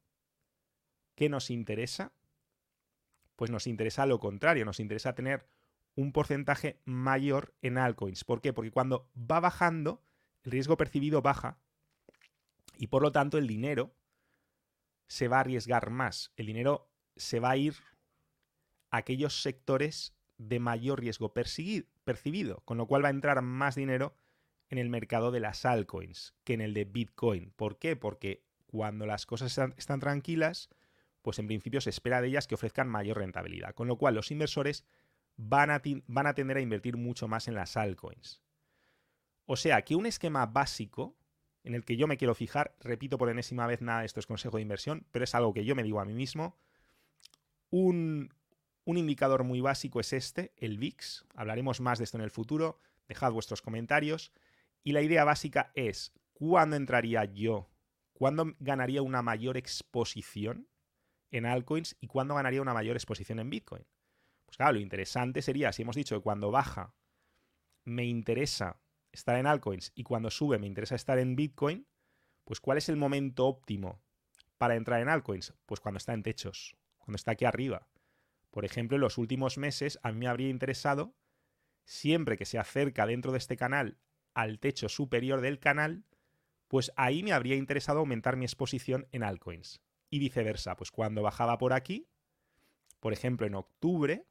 [1.17, 2.13] ¿qué nos interesa?
[3.35, 5.49] Pues nos interesa lo contrario, nos interesa tener
[5.97, 8.23] un porcentaje mayor en altcoins.
[8.23, 8.53] ¿Por qué?
[8.53, 10.03] Porque cuando va bajando,
[10.45, 11.59] el riesgo percibido baja
[12.79, 13.95] y por lo tanto el dinero
[15.09, 16.33] se va a arriesgar más.
[16.37, 17.75] El dinero se va a ir
[18.91, 24.15] a aquellos sectores de mayor riesgo percibido, con lo cual va a entrar más dinero
[24.69, 27.53] en el mercado de las altcoins que en el de Bitcoin.
[27.53, 27.97] ¿Por qué?
[27.97, 30.69] Porque cuando las cosas están tranquilas,
[31.27, 34.31] pues en principio se espera de ellas que ofrezcan mayor rentabilidad, con lo cual los
[34.31, 34.85] inversores
[35.37, 38.45] van a, van a tender a invertir mucho más en las altcoins.
[39.45, 41.17] O sea que un esquema básico
[41.65, 44.59] en el que yo me quiero fijar, repito por enésima vez, nada, esto es consejo
[44.59, 46.57] de inversión, pero es algo que yo me digo a mí mismo.
[47.71, 48.33] Un,
[48.85, 51.25] un indicador muy básico es este, el VIX.
[51.35, 52.79] Hablaremos más de esto en el futuro.
[53.09, 54.31] Dejad vuestros comentarios.
[54.85, 57.69] Y la idea básica es, ¿cuándo entraría yo?
[58.13, 60.69] ¿Cuándo ganaría una mayor exposición
[61.31, 63.85] en altcoins y cuándo ganaría una mayor exposición en Bitcoin.
[64.45, 66.95] Pues claro, lo interesante sería, si hemos dicho que cuando baja
[67.85, 68.81] me interesa
[69.13, 71.87] estar en altcoins y cuando sube me interesa estar en Bitcoin,
[72.45, 74.01] pues ¿cuál es el momento óptimo
[74.59, 75.55] para entrar en altcoins?
[75.67, 77.89] Pues cuando está en techos, cuando está aquí arriba.
[78.51, 81.15] Por ejemplo, en los últimos meses a mí me habría interesado,
[81.85, 83.99] siempre que se acerca dentro de este canal
[84.35, 86.05] al techo superior del canal,
[86.69, 90.77] pues ahí me habría interesado aumentar mi exposición en altcoins y viceversa.
[90.77, 92.09] Pues cuando bajaba por aquí,
[93.01, 94.27] por ejemplo en octubre,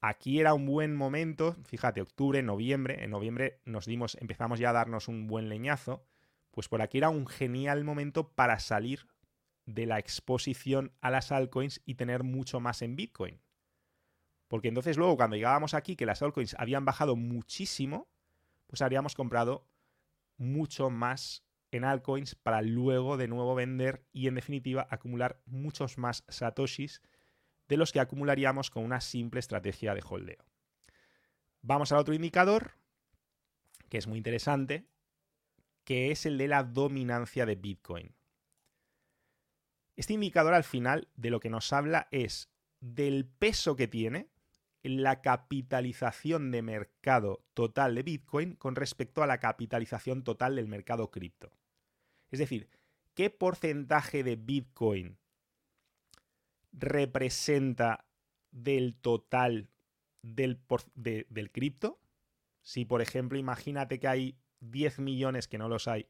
[0.00, 4.74] aquí era un buen momento, fíjate, octubre, noviembre, en noviembre nos dimos, empezamos ya a
[4.74, 6.04] darnos un buen leñazo,
[6.50, 9.06] pues por aquí era un genial momento para salir
[9.66, 13.40] de la exposición a las altcoins y tener mucho más en Bitcoin.
[14.48, 18.08] Porque entonces luego cuando llegábamos aquí que las altcoins habían bajado muchísimo,
[18.66, 19.68] pues habríamos comprado
[20.38, 26.24] mucho más en altcoins para luego de nuevo vender y en definitiva acumular muchos más
[26.28, 27.02] satoshis
[27.68, 30.44] de los que acumularíamos con una simple estrategia de holdeo.
[31.60, 32.72] Vamos al otro indicador,
[33.88, 34.88] que es muy interesante,
[35.84, 38.14] que es el de la dominancia de Bitcoin.
[39.96, 42.50] Este indicador al final de lo que nos habla es
[42.80, 44.30] del peso que tiene
[44.82, 51.10] la capitalización de mercado total de Bitcoin con respecto a la capitalización total del mercado
[51.10, 51.52] cripto.
[52.30, 52.68] Es decir,
[53.14, 55.18] ¿qué porcentaje de Bitcoin
[56.72, 58.06] representa
[58.50, 59.68] del total
[60.22, 60.60] del,
[61.52, 62.00] cripto?
[62.62, 66.06] Si, por ejemplo, imagínate que hay 10 millones, que no los hay,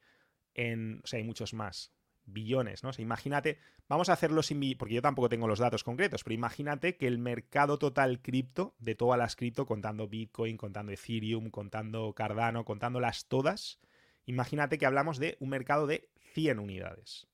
[0.55, 1.93] en, o sea, hay muchos más,
[2.33, 2.91] billones, ¿no?
[2.91, 6.97] O imagínate, vamos a hacerlo sin, porque yo tampoco tengo los datos concretos, pero imagínate
[6.97, 12.65] que el mercado total cripto, de todas las cripto, contando Bitcoin, contando Ethereum, contando Cardano,
[12.65, 13.81] contándolas todas,
[14.27, 17.27] imagínate que hablamos de un mercado de 100 unidades.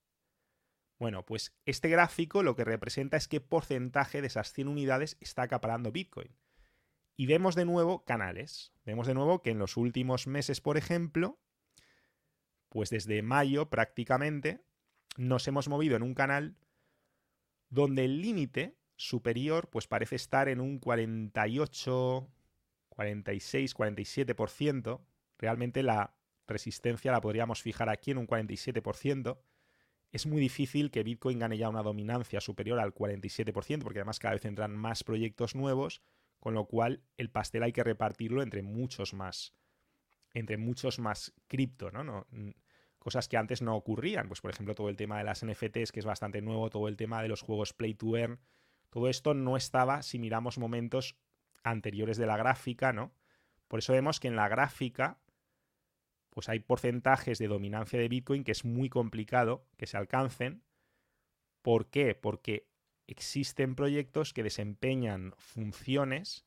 [0.99, 5.43] Bueno, pues este gráfico lo que representa es qué porcentaje de esas 100 unidades está
[5.43, 6.35] acaparando Bitcoin.
[7.17, 8.73] Y vemos de nuevo canales.
[8.85, 11.39] Vemos de nuevo que en los últimos meses, por ejemplo,
[12.69, 14.65] pues desde mayo prácticamente,
[15.17, 16.57] nos hemos movido en un canal
[17.69, 22.29] donde el límite superior pues parece estar en un 48,
[22.89, 25.01] 46, 47%.
[25.39, 26.15] Realmente la
[26.47, 29.39] resistencia la podríamos fijar aquí en un 47%.
[30.13, 34.35] Es muy difícil que Bitcoin gane ya una dominancia superior al 47%, porque además cada
[34.35, 36.03] vez entran más proyectos nuevos,
[36.39, 39.55] con lo cual el pastel hay que repartirlo entre muchos más,
[40.33, 42.05] entre muchos más cripto, ¿no?
[42.05, 42.27] no
[43.05, 44.29] cosas que antes no ocurrían.
[44.29, 46.97] Pues por ejemplo todo el tema de las NFTs, que es bastante nuevo, todo el
[46.97, 48.41] tema de los juegos Play to Earn,
[48.89, 51.17] todo esto no estaba si miramos momentos
[51.63, 53.13] anteriores de la gráfica, ¿no?
[53.69, 55.21] Por eso vemos que en la gráfica
[56.31, 60.65] pues hay porcentajes de dominancia de Bitcoin que es muy complicado que se alcancen.
[61.61, 62.15] ¿Por qué?
[62.15, 62.67] Porque
[63.07, 66.47] existen proyectos que desempeñan funciones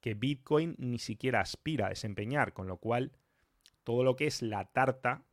[0.00, 3.12] que Bitcoin ni siquiera aspira a desempeñar, con lo cual
[3.84, 5.24] todo lo que es la tarta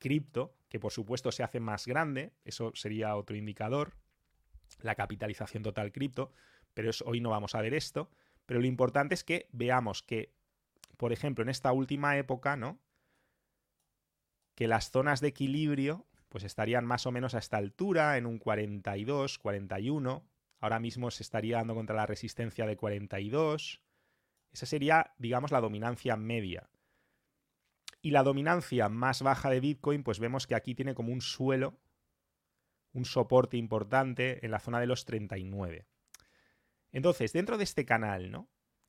[0.00, 3.94] cripto, que por supuesto se hace más grande, eso sería otro indicador,
[4.80, 6.32] la capitalización total cripto,
[6.74, 8.10] pero hoy no vamos a ver esto,
[8.46, 10.32] pero lo importante es que veamos que
[11.00, 12.78] por ejemplo, en esta última época, ¿no?
[14.54, 18.38] Que las zonas de equilibrio pues estarían más o menos a esta altura, en un
[18.38, 20.28] 42, 41.
[20.58, 23.80] Ahora mismo se estaría dando contra la resistencia de 42.
[24.52, 26.68] Esa sería, digamos, la dominancia media.
[28.02, 31.78] Y la dominancia más baja de Bitcoin, pues vemos que aquí tiene como un suelo,
[32.92, 35.86] un soporte importante en la zona de los 39.
[36.92, 38.48] Entonces, dentro de este canal, ¿no?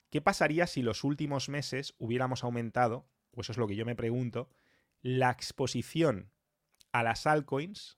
[0.09, 3.95] ¿Qué pasaría si los últimos meses hubiéramos aumentado, o eso es lo que yo me
[3.95, 4.49] pregunto,
[5.01, 6.31] la exposición
[6.91, 7.97] a las altcoins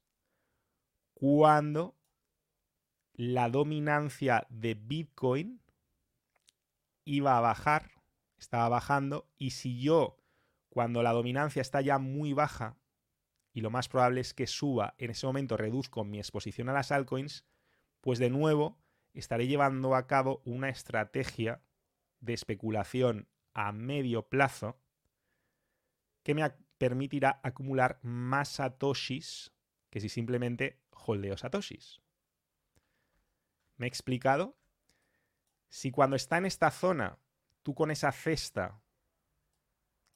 [1.14, 1.98] cuando
[3.14, 5.62] la dominancia de Bitcoin
[7.06, 7.92] iba a bajar,
[8.38, 10.23] estaba bajando, y si yo,
[10.74, 12.80] cuando la dominancia está ya muy baja,
[13.54, 16.92] y lo más probable es que suba, en ese momento reduzco mi exposición a las
[16.92, 17.46] altcoins,
[18.02, 18.80] pues de nuevo
[19.14, 21.62] estaré llevando a cabo una estrategia
[22.22, 24.80] de especulación a medio plazo
[26.24, 26.50] que me
[26.80, 29.54] permitirá acumular más satoshis
[29.92, 32.02] que si simplemente holdeo satoshis.
[33.78, 34.58] ¿Me he explicado?
[35.70, 37.20] Si cuando está en esta zona,
[37.62, 38.83] tú con esa cesta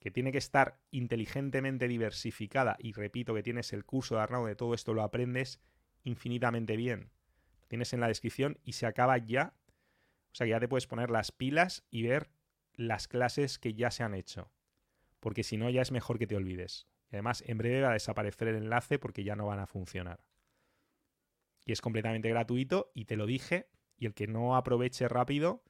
[0.08, 4.56] que tiene que estar inteligentemente diversificada, y repito que tienes el curso de Arnaud de
[4.56, 5.60] todo esto, lo aprendes
[6.04, 7.12] infinitamente bien.
[7.60, 9.54] Lo tienes en la descripción y se acaba ya
[10.32, 12.30] o sea que ya te puedes poner las pilas y ver
[12.76, 14.52] las clases que ya se han hecho.
[15.20, 16.88] Porque si no, ya es mejor que te olvides.
[17.12, 20.24] Y además, en breve va a desaparecer el enlace porque ya no van a funcionar.
[21.66, 23.68] Y es completamente gratuito y te lo dije.
[23.98, 25.64] Y el que no aproveche rápido,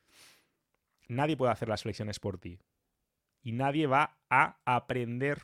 [1.08, 2.60] nadie puede hacer las flexiones por ti.
[3.42, 5.42] Y nadie va a aprender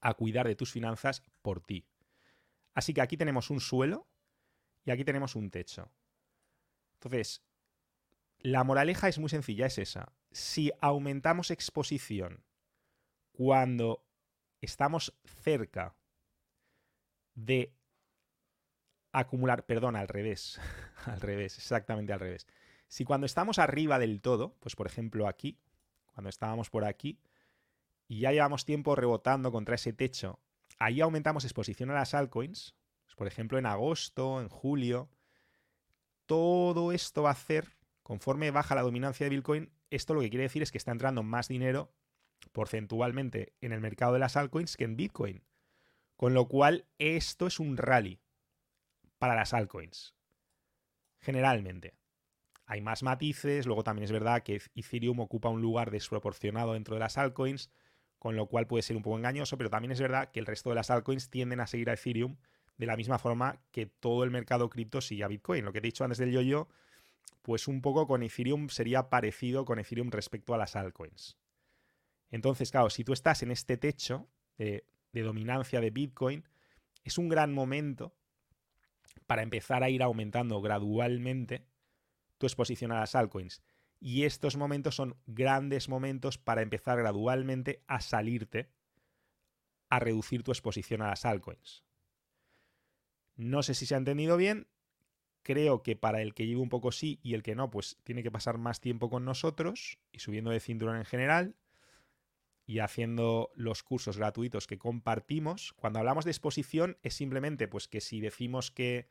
[0.00, 1.86] a cuidar de tus finanzas por ti.
[2.74, 4.08] Así que aquí tenemos un suelo
[4.84, 5.90] y aquí tenemos un techo.
[6.94, 7.42] Entonces,
[8.38, 10.12] la moraleja es muy sencilla, es esa.
[10.30, 12.44] Si aumentamos exposición
[13.32, 14.04] cuando
[14.60, 15.96] estamos cerca
[17.34, 17.74] de
[19.12, 20.60] acumular, perdón, al revés,
[21.06, 22.46] al revés, exactamente al revés.
[22.88, 25.58] Si cuando estamos arriba del todo, pues por ejemplo aquí,
[26.12, 27.18] cuando estábamos por aquí,
[28.08, 30.40] y ya llevamos tiempo rebotando contra ese techo,
[30.78, 35.08] ahí aumentamos exposición a las altcoins, pues por ejemplo en agosto, en julio,
[36.26, 37.76] todo esto va a hacer
[38.10, 41.22] Conforme baja la dominancia de Bitcoin, esto lo que quiere decir es que está entrando
[41.22, 41.92] más dinero
[42.50, 45.44] porcentualmente en el mercado de las altcoins que en Bitcoin.
[46.16, 48.20] Con lo cual, esto es un rally
[49.18, 50.16] para las altcoins.
[51.20, 51.99] Generalmente.
[52.70, 57.00] Hay más matices, luego también es verdad que Ethereum ocupa un lugar desproporcionado dentro de
[57.00, 57.68] las altcoins,
[58.20, 60.68] con lo cual puede ser un poco engañoso, pero también es verdad que el resto
[60.68, 62.36] de las altcoins tienden a seguir a Ethereum
[62.78, 65.64] de la misma forma que todo el mercado cripto sigue a Bitcoin.
[65.64, 66.68] Lo que te he dicho antes del yo-yo,
[67.42, 71.36] pues un poco con Ethereum sería parecido con Ethereum respecto a las altcoins.
[72.30, 76.48] Entonces, claro, si tú estás en este techo de, dominancia de Bitcoin,
[77.02, 78.14] es un gran momento
[79.26, 81.66] para empezar a ir aumentando gradualmente
[82.40, 83.62] tu exposición a las altcoins.
[84.00, 88.72] Y estos momentos son grandes momentos para empezar gradualmente a salirte,
[89.90, 91.84] a reducir tu exposición a las altcoins.
[93.36, 94.66] No sé si se ha entendido bien,
[95.42, 98.22] Creo que para el que lleve un poco sí y el que no, pues tiene
[98.22, 101.56] que pasar más tiempo con nosotros y subiendo de cinturón en general
[102.66, 105.72] y haciendo los cursos gratuitos que compartimos.
[105.72, 109.08] Cuando hablamos de exposición es simplemente pues que si decimos que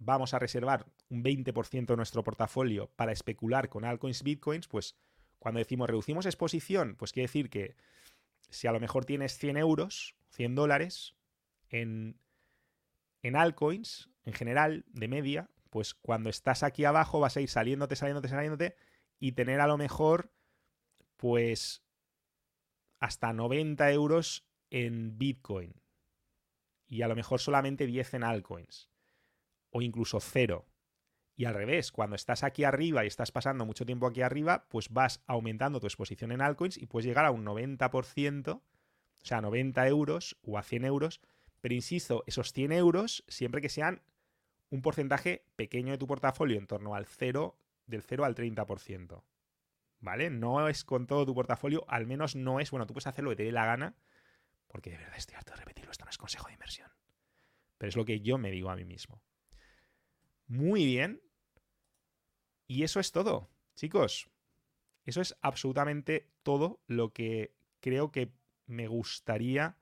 [0.00, 4.96] vamos a reservar un 20% de nuestro portafolio para especular con altcoins, bitcoins, pues
[5.38, 7.76] cuando decimos reducimos exposición, pues quiere decir que
[8.50, 11.14] si a lo mejor tienes 100 euros, 100 dólares
[11.68, 12.18] en,
[13.22, 17.96] en altcoins, en general, de media, pues cuando estás aquí abajo vas a ir saliéndote,
[17.96, 18.76] saliéndote, saliéndote
[19.18, 20.32] y tener a lo mejor,
[21.16, 21.82] pues,
[23.00, 25.74] hasta 90 euros en Bitcoin.
[26.86, 28.88] Y a lo mejor solamente 10 en altcoins.
[29.70, 30.66] O incluso cero.
[31.36, 34.90] Y al revés, cuando estás aquí arriba y estás pasando mucho tiempo aquí arriba, pues
[34.90, 38.62] vas aumentando tu exposición en altcoins y puedes llegar a un 90%, o
[39.22, 41.20] sea, 90 euros o a 100 euros.
[41.60, 44.02] Pero insisto, esos 100 euros, siempre que sean
[44.70, 47.56] un porcentaje pequeño de tu portafolio, en torno al 0,
[47.86, 49.22] del 0 al 30%.
[50.00, 50.30] ¿vale?
[50.30, 53.30] No es con todo tu portafolio, al menos no es, bueno, tú puedes hacer lo
[53.30, 53.94] que te dé la gana,
[54.66, 56.90] porque de verdad estoy harto de repetirlo, esto no es consejo de inversión.
[57.78, 59.22] Pero es lo que yo me digo a mí mismo.
[60.48, 61.20] Muy bien.
[62.66, 64.28] Y eso es todo, chicos.
[65.04, 68.32] Eso es absolutamente todo lo que creo que
[68.66, 69.76] me gustaría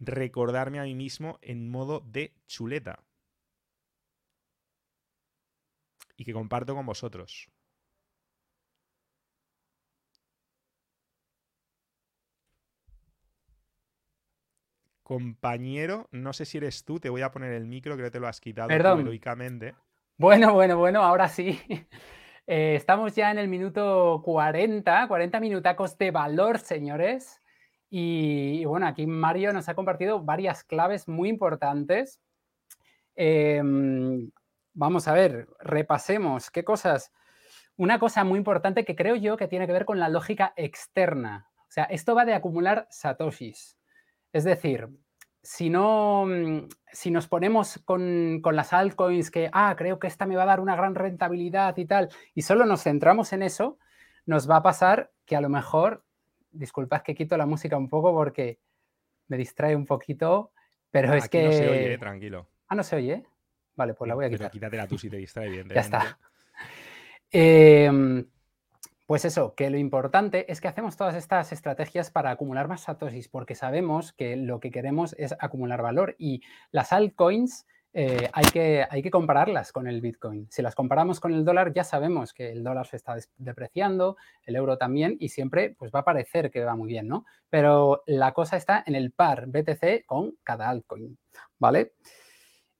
[0.00, 3.02] recordarme a mí mismo en modo de chuleta.
[6.16, 7.51] Y que comparto con vosotros.
[15.12, 18.18] Compañero, no sé si eres tú, te voy a poner el micro, creo que te
[18.18, 19.74] lo has quitado heroicamente.
[20.16, 21.60] Bueno, bueno, bueno, ahora sí.
[22.48, 27.40] Eh, estamos ya en el minuto 40, 40 minutacos de valor, señores.
[27.88, 32.20] Y, bueno, aquí Mario nos ha compartido varias claves muy importantes.
[33.14, 34.28] Em,
[34.74, 37.12] vamos a ver, repasemos qué cosas.
[37.76, 41.48] Una cosa muy importante que creo yo que tiene que ver con la lógica externa.
[41.68, 43.78] O sea, esto va de acumular satoshis.
[44.32, 44.88] Es decir,
[45.42, 50.36] si no, mm, si nos ponemos con, las altcoins que, ah, creo que esta me
[50.36, 53.78] va a dar una gran rentabilidad y tal, y solo nos centramos en eso,
[54.24, 56.04] nos va a pasar que a lo mejor,
[56.50, 58.60] disculpad que quito la música un poco porque
[59.28, 60.52] me distrae un poquito,
[60.90, 61.44] pero es que...
[61.44, 62.48] No se oye, tranquilo.
[62.68, 63.24] Ah, no se oye.
[63.74, 64.50] Vale, pues la voy a quitar.
[64.50, 65.68] Pero quítatela tú si te distrae bien.
[65.74, 66.18] ya está.
[67.30, 68.24] Eh,
[69.12, 73.28] pues eso, que lo importante es que hacemos todas estas estrategias para acumular más satoshis,
[73.28, 76.40] porque sabemos que lo que queremos es acumular valor y
[76.70, 80.46] las altcoins eh, hay, que, hay que compararlas con el Bitcoin.
[80.50, 84.56] Si las comparamos con el dólar, ya sabemos que el dólar se está depreciando, el
[84.56, 87.26] euro también, y siempre pues, va a parecer que va muy bien, ¿no?
[87.50, 91.18] Pero la cosa está en el par BTC con cada altcoin,
[91.58, 91.92] ¿vale?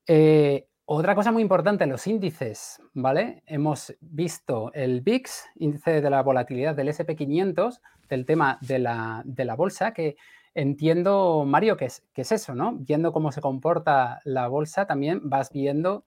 [0.06, 0.66] Eh,
[0.96, 3.42] otra cosa muy importante, los índices, ¿vale?
[3.46, 9.94] Hemos visto el VIX, índice de la volatilidad del SP500, del tema de la, bolsa,
[9.94, 10.16] que
[10.54, 12.76] entiendo, Mario, que es, es eso, ¿no?
[12.76, 16.04] Viendo cómo se comporta la bolsa, también vas viendo...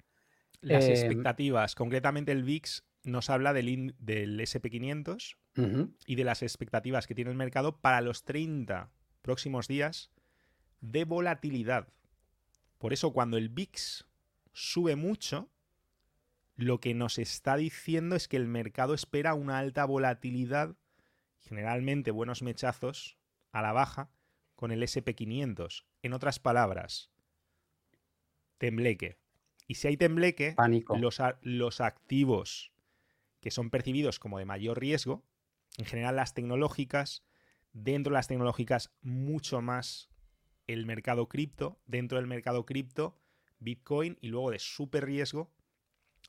[0.61, 5.35] Las eh, expectativas, concretamente el VIX nos habla del, del SP500
[6.05, 8.89] y de las expectativas que tiene el mercado para los 30
[9.21, 10.11] próximos días
[10.81, 11.87] de volatilidad.
[12.77, 14.05] Por eso cuando el VIX
[14.55, 15.49] sube mucho,
[16.55, 20.77] lo que nos está diciendo es que el mercado espera una alta volatilidad,
[21.41, 23.17] generalmente buenos mechazos
[23.51, 24.09] a la baja,
[24.55, 25.83] con el SP500.
[26.01, 27.11] En otras palabras,
[28.57, 29.17] tembleque.
[29.67, 30.55] Y si hay tembleque,
[30.97, 32.71] Los, los activos
[33.41, 35.25] que son percibidos como de mayor riesgo,
[35.77, 37.25] en general las tecnológicas,
[37.73, 40.09] dentro de las tecnológicas mucho más
[40.67, 43.19] el mercado cripto, dentro del mercado cripto
[43.59, 45.51] Bitcoin y luego de súper riesgo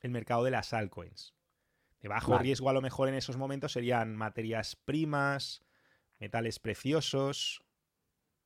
[0.01, 1.33] el mercado de las altcoins.
[1.99, 5.63] De bajo riesgo a lo mejor en esos momentos serían materias primas,
[6.19, 7.63] metales preciosos,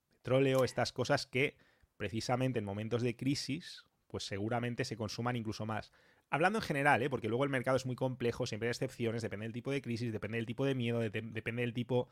[0.10, 1.58] petróleo, estas cosas que
[1.98, 5.92] precisamente en momentos de crisis pues seguramente se consuman incluso más.
[6.30, 7.10] Hablando en general, ¿eh?
[7.10, 10.12] porque luego el mercado es muy complejo, siempre hay excepciones, depende del tipo de crisis,
[10.12, 12.10] depende del tipo de miedo, depende del tipo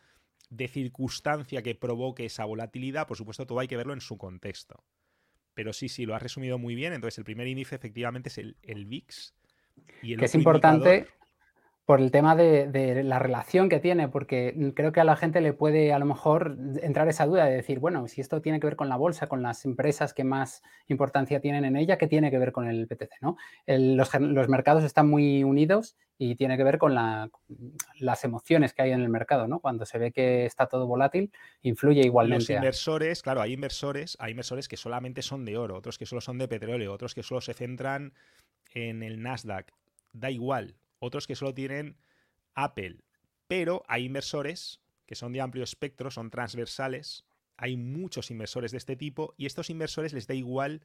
[0.50, 4.84] de circunstancia que provoque esa volatilidad, por supuesto todo hay que verlo en su contexto.
[5.60, 6.94] Pero sí, sí, lo has resumido muy bien.
[6.94, 9.34] Entonces, el primer índice efectivamente es el, el VIX.
[10.02, 11.06] Y que es importante
[11.90, 15.54] por el tema de, la relación que tiene, porque creo que a la gente le
[15.54, 18.76] puede a lo mejor entrar esa duda de decir, bueno, si esto tiene que ver
[18.76, 22.38] con la bolsa, con las empresas que más importancia tienen en ella, ¿qué tiene que
[22.38, 23.10] ver con el PTC?
[23.22, 23.38] ¿no?
[23.66, 28.92] los, los, mercados están muy unidos y tiene que ver con las emociones que hay
[28.92, 29.60] en el mercado, ¿no?
[29.60, 31.32] Cuando se ve que está todo volátil,
[31.64, 32.54] influye igualmente.
[32.54, 36.22] Los inversores, claro, hay inversores, hay inversores que solamente son de oro, otros que solo
[36.22, 38.14] son de petróleo, otros que solo se centran
[38.76, 39.74] en el Nasdaq.
[40.14, 40.76] Da igual.
[41.00, 41.98] Otros que solo tienen
[42.54, 43.04] Apple.
[43.48, 47.26] Pero hay inversores que son de amplio espectro, son transversales.
[47.58, 50.84] Hay muchos inversores de este tipo y estos inversores les da igual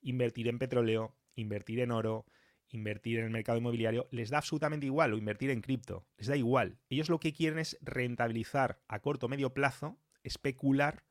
[0.00, 2.26] invertir en petróleo, invertir en oro,
[2.68, 6.36] invertir en el mercado inmobiliario, les da absolutamente igual, o invertir en cripto, les da
[6.36, 6.78] igual.
[6.88, 11.04] Ellos lo que quieren es rentabilizar a corto o medio plazo, especular.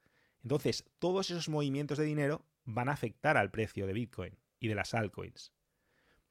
[0.43, 4.75] Entonces, todos esos movimientos de dinero van a afectar al precio de Bitcoin y de
[4.75, 5.53] las altcoins.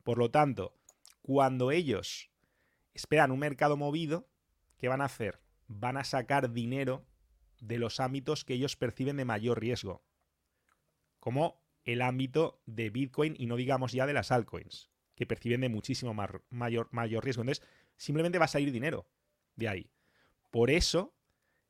[0.02, 0.76] Por lo tanto,
[1.24, 2.30] cuando ellos
[2.92, 4.28] esperan un mercado movido,
[4.76, 5.40] ¿qué van a hacer?
[5.68, 7.06] Van a sacar dinero
[7.62, 10.04] de los ámbitos que ellos perciben de mayor riesgo,
[11.20, 15.70] como el ámbito de Bitcoin y no digamos ya de las altcoins que perciben de
[15.70, 16.12] muchísimo
[16.50, 17.40] mayor, mayor riesgo.
[17.40, 17.66] Entonces,
[17.96, 19.08] simplemente va a salir dinero
[19.56, 19.90] de ahí.
[20.50, 21.16] Por eso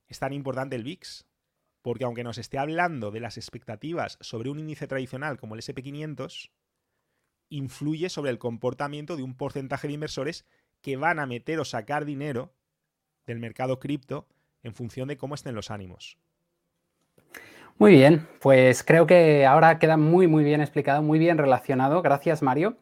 [0.09, 1.29] es tan importante el VIX,
[1.81, 6.51] porque aunque nos esté hablando de las expectativas sobre un índice tradicional como el SP500,
[7.57, 10.45] influye sobre el comportamiento de un porcentaje de inversores
[10.81, 12.53] que van a meter o sacar dinero
[13.27, 14.27] del mercado cripto
[14.63, 16.19] en función de cómo estén los ánimos.
[17.79, 22.03] Muy bien, pues creo que ahora queda muy, muy bien explicado, muy bien relacionado.
[22.03, 22.79] Gracias, Mario.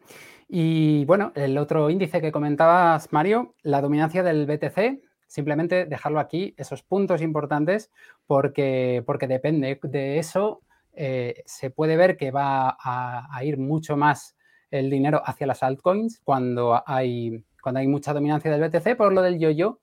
[0.49, 6.55] Y bueno, el otro índice que comentabas, Mario, la dominancia del BTC, simplemente dejarlo aquí,
[6.59, 7.91] esos puntos importantes,
[8.27, 10.61] porque, porque depende de eso,
[10.95, 14.37] eh, se puede ver que va a, ir mucho más
[14.73, 19.23] el dinero hacia las altcoins cuando hay, cuando hay mucha dominancia del BTC, por lo
[19.23, 19.81] del yo-yo,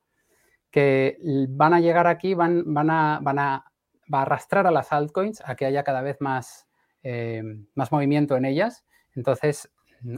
[0.71, 1.17] que
[1.49, 3.65] van a llegar aquí, van, van, a, van a,
[4.13, 6.67] va a arrastrar a las altcoins a que haya cada vez más,
[7.03, 7.43] eh,
[7.75, 8.85] más movimiento en ellas.
[9.15, 9.71] Entonces,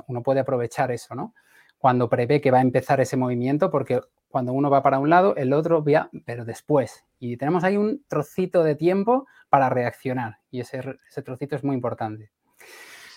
[0.07, 1.33] uno puede aprovechar eso, ¿no?
[1.77, 5.35] Cuando prevé que va a empezar ese movimiento, porque cuando uno va para un lado,
[5.35, 7.05] el otro va, pero después.
[7.19, 10.81] Y tenemos ahí un trocito de tiempo para reaccionar y ese,
[11.23, 12.31] trocito es muy importante.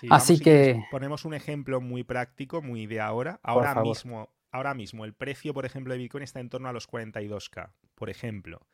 [0.09, 0.83] Así que...
[0.91, 3.39] ponemos un ejemplo muy práctico, muy de ahora.
[3.43, 6.89] Ahora mismo, ahora mismo el precio, por ejemplo, de Bitcoin está en torno a los
[6.89, 8.65] 42K, por ejemplo.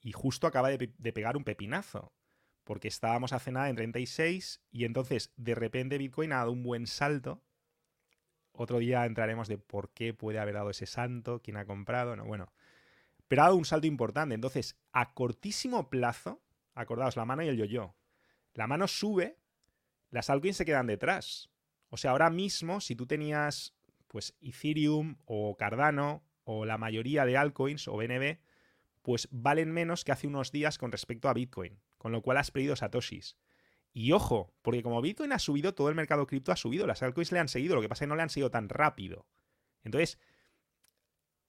[0.00, 2.12] Y justo acaba de, de pegar un pepinazo
[2.66, 6.88] porque estábamos hace nada en 36 y entonces de repente Bitcoin ha dado un buen
[6.88, 7.40] salto.
[8.50, 12.24] Otro día entraremos de por qué puede haber dado ese salto, quién ha comprado, no,
[12.24, 12.52] bueno.
[13.28, 14.34] Pero ha dado un salto importante.
[14.34, 16.42] Entonces, a cortísimo plazo,
[16.74, 17.94] acordaos, la mano y el yo-yo.
[18.52, 19.38] La mano sube,
[20.10, 21.50] las altcoins se quedan detrás.
[21.88, 23.74] O sea, ahora mismo, si tú tenías
[24.08, 28.38] pues Ethereum o Cardano o la mayoría de altcoins o BNB,
[29.02, 32.52] pues valen menos que hace unos días con respecto a Bitcoin con lo cual has
[32.52, 33.36] perdido satoshis.
[33.92, 37.32] Y ojo, porque como Bitcoin ha subido, todo el mercado cripto ha subido, las altcoins
[37.32, 39.26] le han seguido, lo que pasa es que no le han seguido tan rápido.
[39.82, 40.16] Entonces,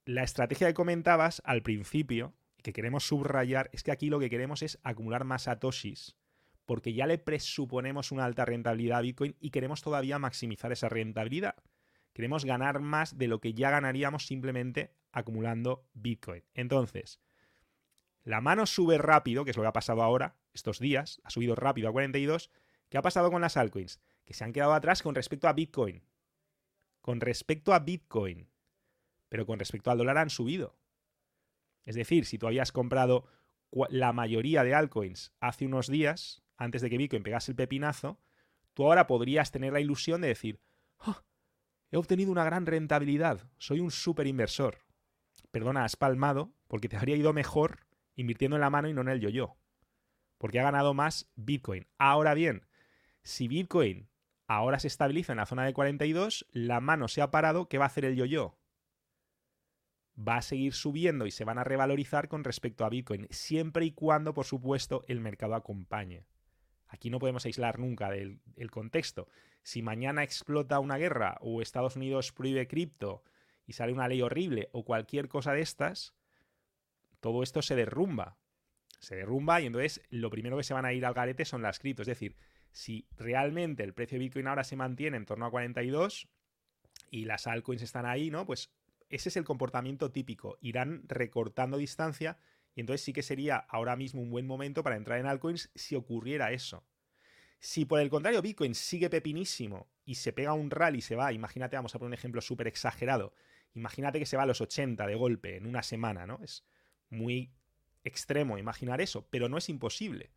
[0.04, 4.62] la estrategia que comentabas al principio, que queremos subrayar, es que aquí lo que queremos
[4.62, 6.16] es acumular más satoshis,
[6.68, 11.54] porque ya le presuponemos una alta rentabilidad a Bitcoin y queremos todavía maximizar esa rentabilidad.
[12.12, 16.44] Queremos ganar más de lo que ya ganaríamos simplemente acumulando Bitcoin.
[16.52, 17.22] Entonces,
[18.22, 21.54] la mano sube rápido, que es lo que ha pasado ahora, estos días, ha subido
[21.54, 22.50] rápido a 42.
[22.90, 23.98] ¿Qué ha pasado con las altcoins?
[24.26, 26.02] Que se han quedado atrás con respecto a Bitcoin.
[27.00, 28.46] Con respecto a Bitcoin.
[29.30, 30.76] Pero con respecto al dólar han subido.
[31.86, 33.24] Es decir, si tú habías comprado
[33.88, 38.18] la mayoría de altcoins hace unos días, antes de que Bitcoin pegase el pepinazo,
[38.74, 40.60] tú ahora podrías tener la ilusión de decir,
[40.98, 41.22] ah,
[41.90, 44.78] he obtenido una gran rentabilidad, soy un super inversor.
[45.52, 47.86] Perdona, has palmado porque te habría ido mejor
[48.16, 49.56] invirtiendo en la mano y no en el yo-yo.
[50.36, 51.86] Porque ha ganado más Bitcoin.
[51.96, 52.66] Ahora bien,
[53.22, 54.08] si Bitcoin
[54.48, 57.84] ahora se estabiliza en la zona de 42, la mano se ha parado, ¿qué va
[57.84, 58.58] a hacer el yo-yo?
[60.18, 63.92] Va a seguir subiendo y se van a revalorizar con respecto a Bitcoin, siempre y
[63.92, 66.26] cuando, por supuesto, el mercado acompañe.
[66.88, 69.28] Aquí no podemos aislar nunca del, contexto.
[69.62, 73.22] Si mañana explota una guerra o Estados Unidos prohíbe cripto
[73.66, 76.14] y sale una ley horrible o cualquier cosa de estas,
[77.20, 78.38] todo esto se derrumba.
[79.00, 81.78] Se derrumba y entonces lo primero que se van a ir al garete son las
[81.78, 82.08] criptos.
[82.08, 82.36] Es decir,
[82.72, 86.28] si realmente el precio de Bitcoin ahora se mantiene en torno a 42
[87.10, 88.46] y las altcoins están ahí, ¿no?
[88.46, 88.70] Pues
[89.10, 90.58] ese es el comportamiento típico.
[90.60, 92.38] Irán recortando distancia
[92.78, 95.96] y entonces sí que sería ahora mismo un buen momento para entrar en altcoins si
[95.96, 96.86] ocurriera eso.
[97.58, 101.32] Si por el contrario Bitcoin sigue pepinísimo y se pega un rally y se va,
[101.32, 103.34] imagínate, vamos a poner un ejemplo súper exagerado,
[103.74, 106.38] imagínate que se va a los 80 de golpe en una semana, ¿no?
[106.40, 106.64] Es,
[107.10, 107.50] muy
[108.04, 110.30] extremo imaginar eso, pero no es imposible.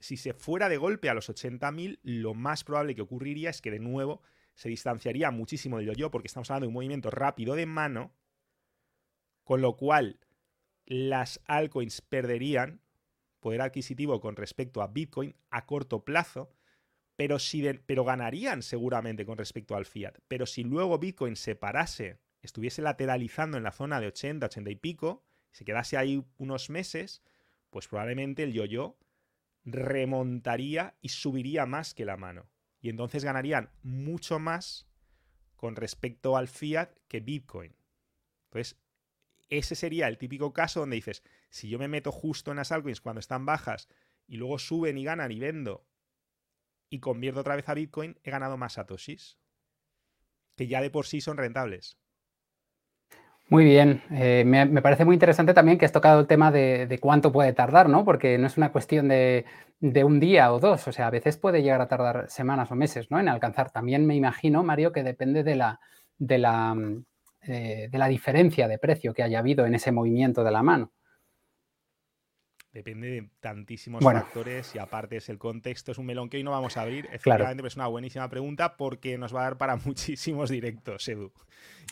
[0.00, 3.70] Si se fuera de golpe a los 80.000, lo más probable que ocurriría es que
[3.70, 4.20] de nuevo
[4.56, 8.12] se distanciaría muchísimo del yo-yo, porque estamos hablando de un movimiento rápido de mano,
[9.44, 10.18] con lo cual
[10.88, 12.80] las altcoins perderían
[13.40, 16.50] poder adquisitivo con respecto a Bitcoin a corto plazo,
[17.14, 17.36] pero,
[17.84, 20.18] pero ganarían seguramente con respecto al fiat.
[20.28, 24.76] Pero si luego Bitcoin se parase, estuviese lateralizando en la zona de 80, 80 y
[24.76, 27.22] pico, se quedase ahí unos meses,
[27.68, 28.98] pues probablemente el yo-yo
[29.64, 32.48] remontaría y subiría más que la mano.
[32.80, 34.88] Y entonces ganarían mucho más
[35.54, 37.76] con respecto al fiat que Bitcoin.
[38.44, 38.78] Entonces,
[39.48, 43.00] ese sería el típico caso donde dices, si yo me meto justo en las altcoins
[43.00, 43.88] cuando están bajas
[44.26, 45.86] y luego suben y ganan y vendo
[46.90, 49.38] y convierto otra vez a Bitcoin, he ganado más satoshis,
[50.56, 51.98] que ya de por sí son rentables.
[53.50, 57.32] Muy bien, eh, me, parece muy interesante también que has tocado el tema de, cuánto
[57.32, 58.04] puede tardar, ¿no?
[58.04, 59.46] Porque no es una cuestión de,
[59.80, 63.10] un día o dos, o sea, a veces puede llegar a tardar semanas o meses,
[63.10, 63.18] ¿no?
[63.18, 63.70] En alcanzar.
[63.70, 65.80] También me imagino, Mario, que depende de la,
[66.18, 66.76] de la,
[67.42, 70.92] eh, de la diferencia de precio que haya habido en ese movimiento de la mano.
[72.72, 76.50] depende de tantísimos factores y aparte es el contexto, es un melón que hoy no
[76.50, 77.06] vamos a abrir.
[77.12, 81.32] Efectivamente, es una buenísima pregunta porque nos va a dar para muchísimos directos, Edu.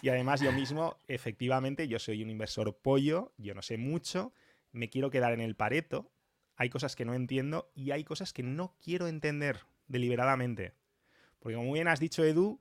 [0.03, 4.33] Y además yo mismo, efectivamente, yo soy un inversor pollo, yo no sé mucho,
[4.73, 6.13] me quiero quedar en el pareto,
[6.57, 10.75] hay cosas que no entiendo y hay cosas que no quiero entender deliberadamente.
[11.39, 12.61] Porque como muy bien has dicho, Edu,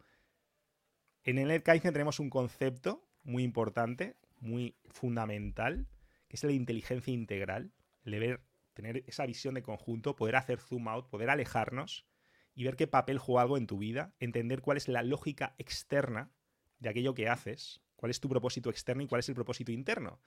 [1.26, 5.88] en el Kaizen tenemos un concepto muy importante, muy fundamental,
[6.28, 7.71] que es la inteligencia integral,
[8.03, 8.41] el ver,
[8.76, 12.05] tener esa visión de conjunto, poder hacer zoom out, poder alejarnos
[12.53, 16.32] y ver qué papel juega en tu vida, entender cuál es la lógica externa
[16.80, 20.21] de aquello que haces, cuál es tu propósito externo y cuál es el propósito interno.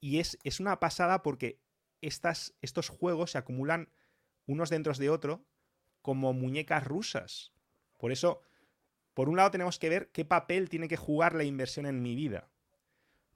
[0.00, 1.60] Y es, es una pasada porque
[2.00, 3.88] estos juegos se acumulan
[4.46, 5.46] unos dentro de otro
[6.02, 7.52] como muñecas rusas.
[7.98, 8.40] Por eso
[9.14, 12.14] por un lado tenemos que ver qué papel tiene que jugar la inversión en mi
[12.14, 12.50] vida.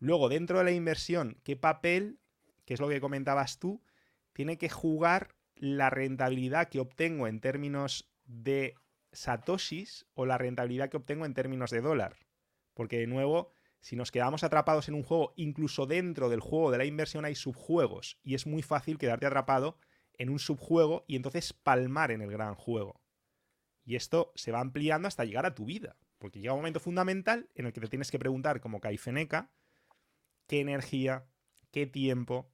[0.00, 2.20] Luego, dentro de la inversión, qué papel,
[2.64, 3.82] que es lo que comentabas tú,
[4.32, 8.74] tiene que jugar la rentabilidad que obtengo en términos de
[9.12, 12.16] satoshis o la rentabilidad que obtengo en términos de dólar.
[12.74, 13.50] Porque de nuevo,
[13.80, 17.34] si nos quedamos atrapados en un juego, incluso dentro del juego de la inversión hay
[17.34, 19.78] subjuegos y es muy fácil quedarte atrapado
[20.14, 23.00] en un subjuego y entonces palmar en el gran juego.
[23.88, 25.96] Y esto se va ampliando hasta llegar a tu vida.
[26.18, 29.48] Porque llega un momento fundamental en el que te tienes que preguntar, como Caifeneca,
[30.46, 31.24] qué energía,
[31.70, 32.52] qué tiempo,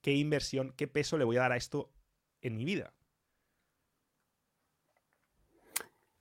[0.00, 1.92] qué inversión, qué peso le voy a dar a esto
[2.40, 2.94] en mi vida.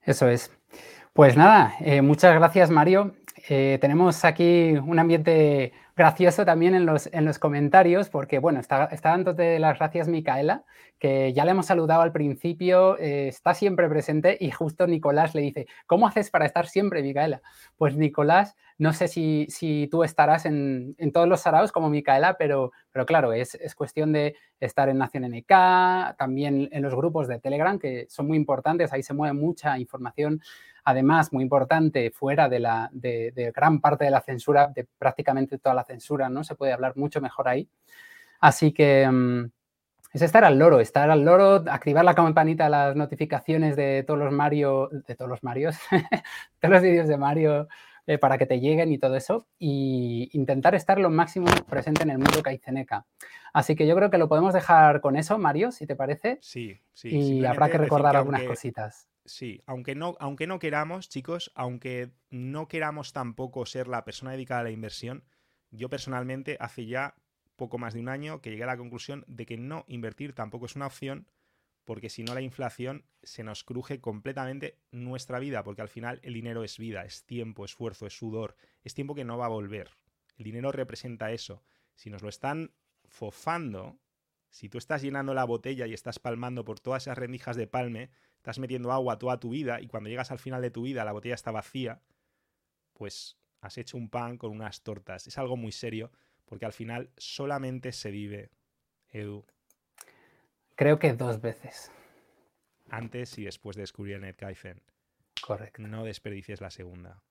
[0.01, 0.51] Eso es.
[1.13, 3.15] Pues nada, eh, muchas gracias Mario.
[3.47, 8.85] Eh, tenemos aquí un ambiente gracioso también en los, en los comentarios, porque bueno, está,
[8.85, 10.63] está dándote las gracias Micaela,
[10.99, 15.41] que ya le hemos saludado al principio, eh, está siempre presente y justo Nicolás le
[15.41, 17.41] dice, ¿cómo haces para estar siempre, Micaela?
[17.77, 22.37] Pues Nicolás, no sé si, si tú estarás en, en, todos los saraos como Micaela,
[22.37, 27.27] pero, pero claro, es, es, cuestión de estar en Nación NK, también en los grupos
[27.27, 30.41] de Telegram, que son muy importantes, ahí se mueve mucha información
[30.87, 35.75] además, muy importante, fuera de, la, de, gran parte de la censura, de prácticamente toda
[35.75, 36.43] la censura, ¿no?
[36.43, 37.69] Se puede hablar mucho mejor ahí.
[38.39, 39.45] Así que mm,
[40.13, 44.19] es estar al loro, estar al loro, activar la campanita de las notificaciones de todos
[44.19, 45.77] los Mario, de todos los Marios,
[46.59, 47.67] todos los vídeos de Mario
[48.09, 52.11] eh, para que te lleguen y todo eso, y intentar estar lo máximo presente en
[52.11, 53.05] el mundo Kaizeneca.
[53.51, 56.37] Así que yo creo que lo podemos dejar con eso, Mario, si te parece.
[56.41, 57.09] Sí, sí.
[57.09, 59.09] Y habrá que recordar algunas cositas.
[59.25, 64.61] Sí, aunque no, aunque no queramos, chicos, aunque no queramos tampoco ser la persona dedicada
[64.61, 65.25] a la inversión,
[65.71, 67.15] yo personalmente hace ya
[67.55, 70.67] poco más de un año que llegué a la conclusión de que no invertir tampoco
[70.67, 71.27] es una opción,
[71.83, 76.33] porque si no la inflación se nos cruje completamente nuestra vida, porque al final el
[76.33, 79.91] dinero es vida, es tiempo, esfuerzo, es sudor, es tiempo que no va a volver.
[80.37, 81.63] El dinero representa eso.
[81.95, 82.71] Si nos lo están
[83.05, 83.97] fofando,
[84.49, 88.09] si tú estás llenando la botella y estás palmando por todas esas rendijas de palme,
[88.35, 91.11] estás metiendo agua toda tu vida y cuando llegas al final de tu vida la
[91.11, 92.01] botella está vacía,
[92.93, 95.27] pues has hecho un pan con unas tortas.
[95.27, 96.11] Es algo muy serio
[96.45, 98.51] porque al final solamente se vive,
[99.11, 99.45] Edu.
[100.75, 101.91] Creo que dos veces.
[102.89, 104.81] Antes y después de descubrir el.
[105.41, 105.81] Correcto.
[105.81, 107.21] No desperdicies la segunda.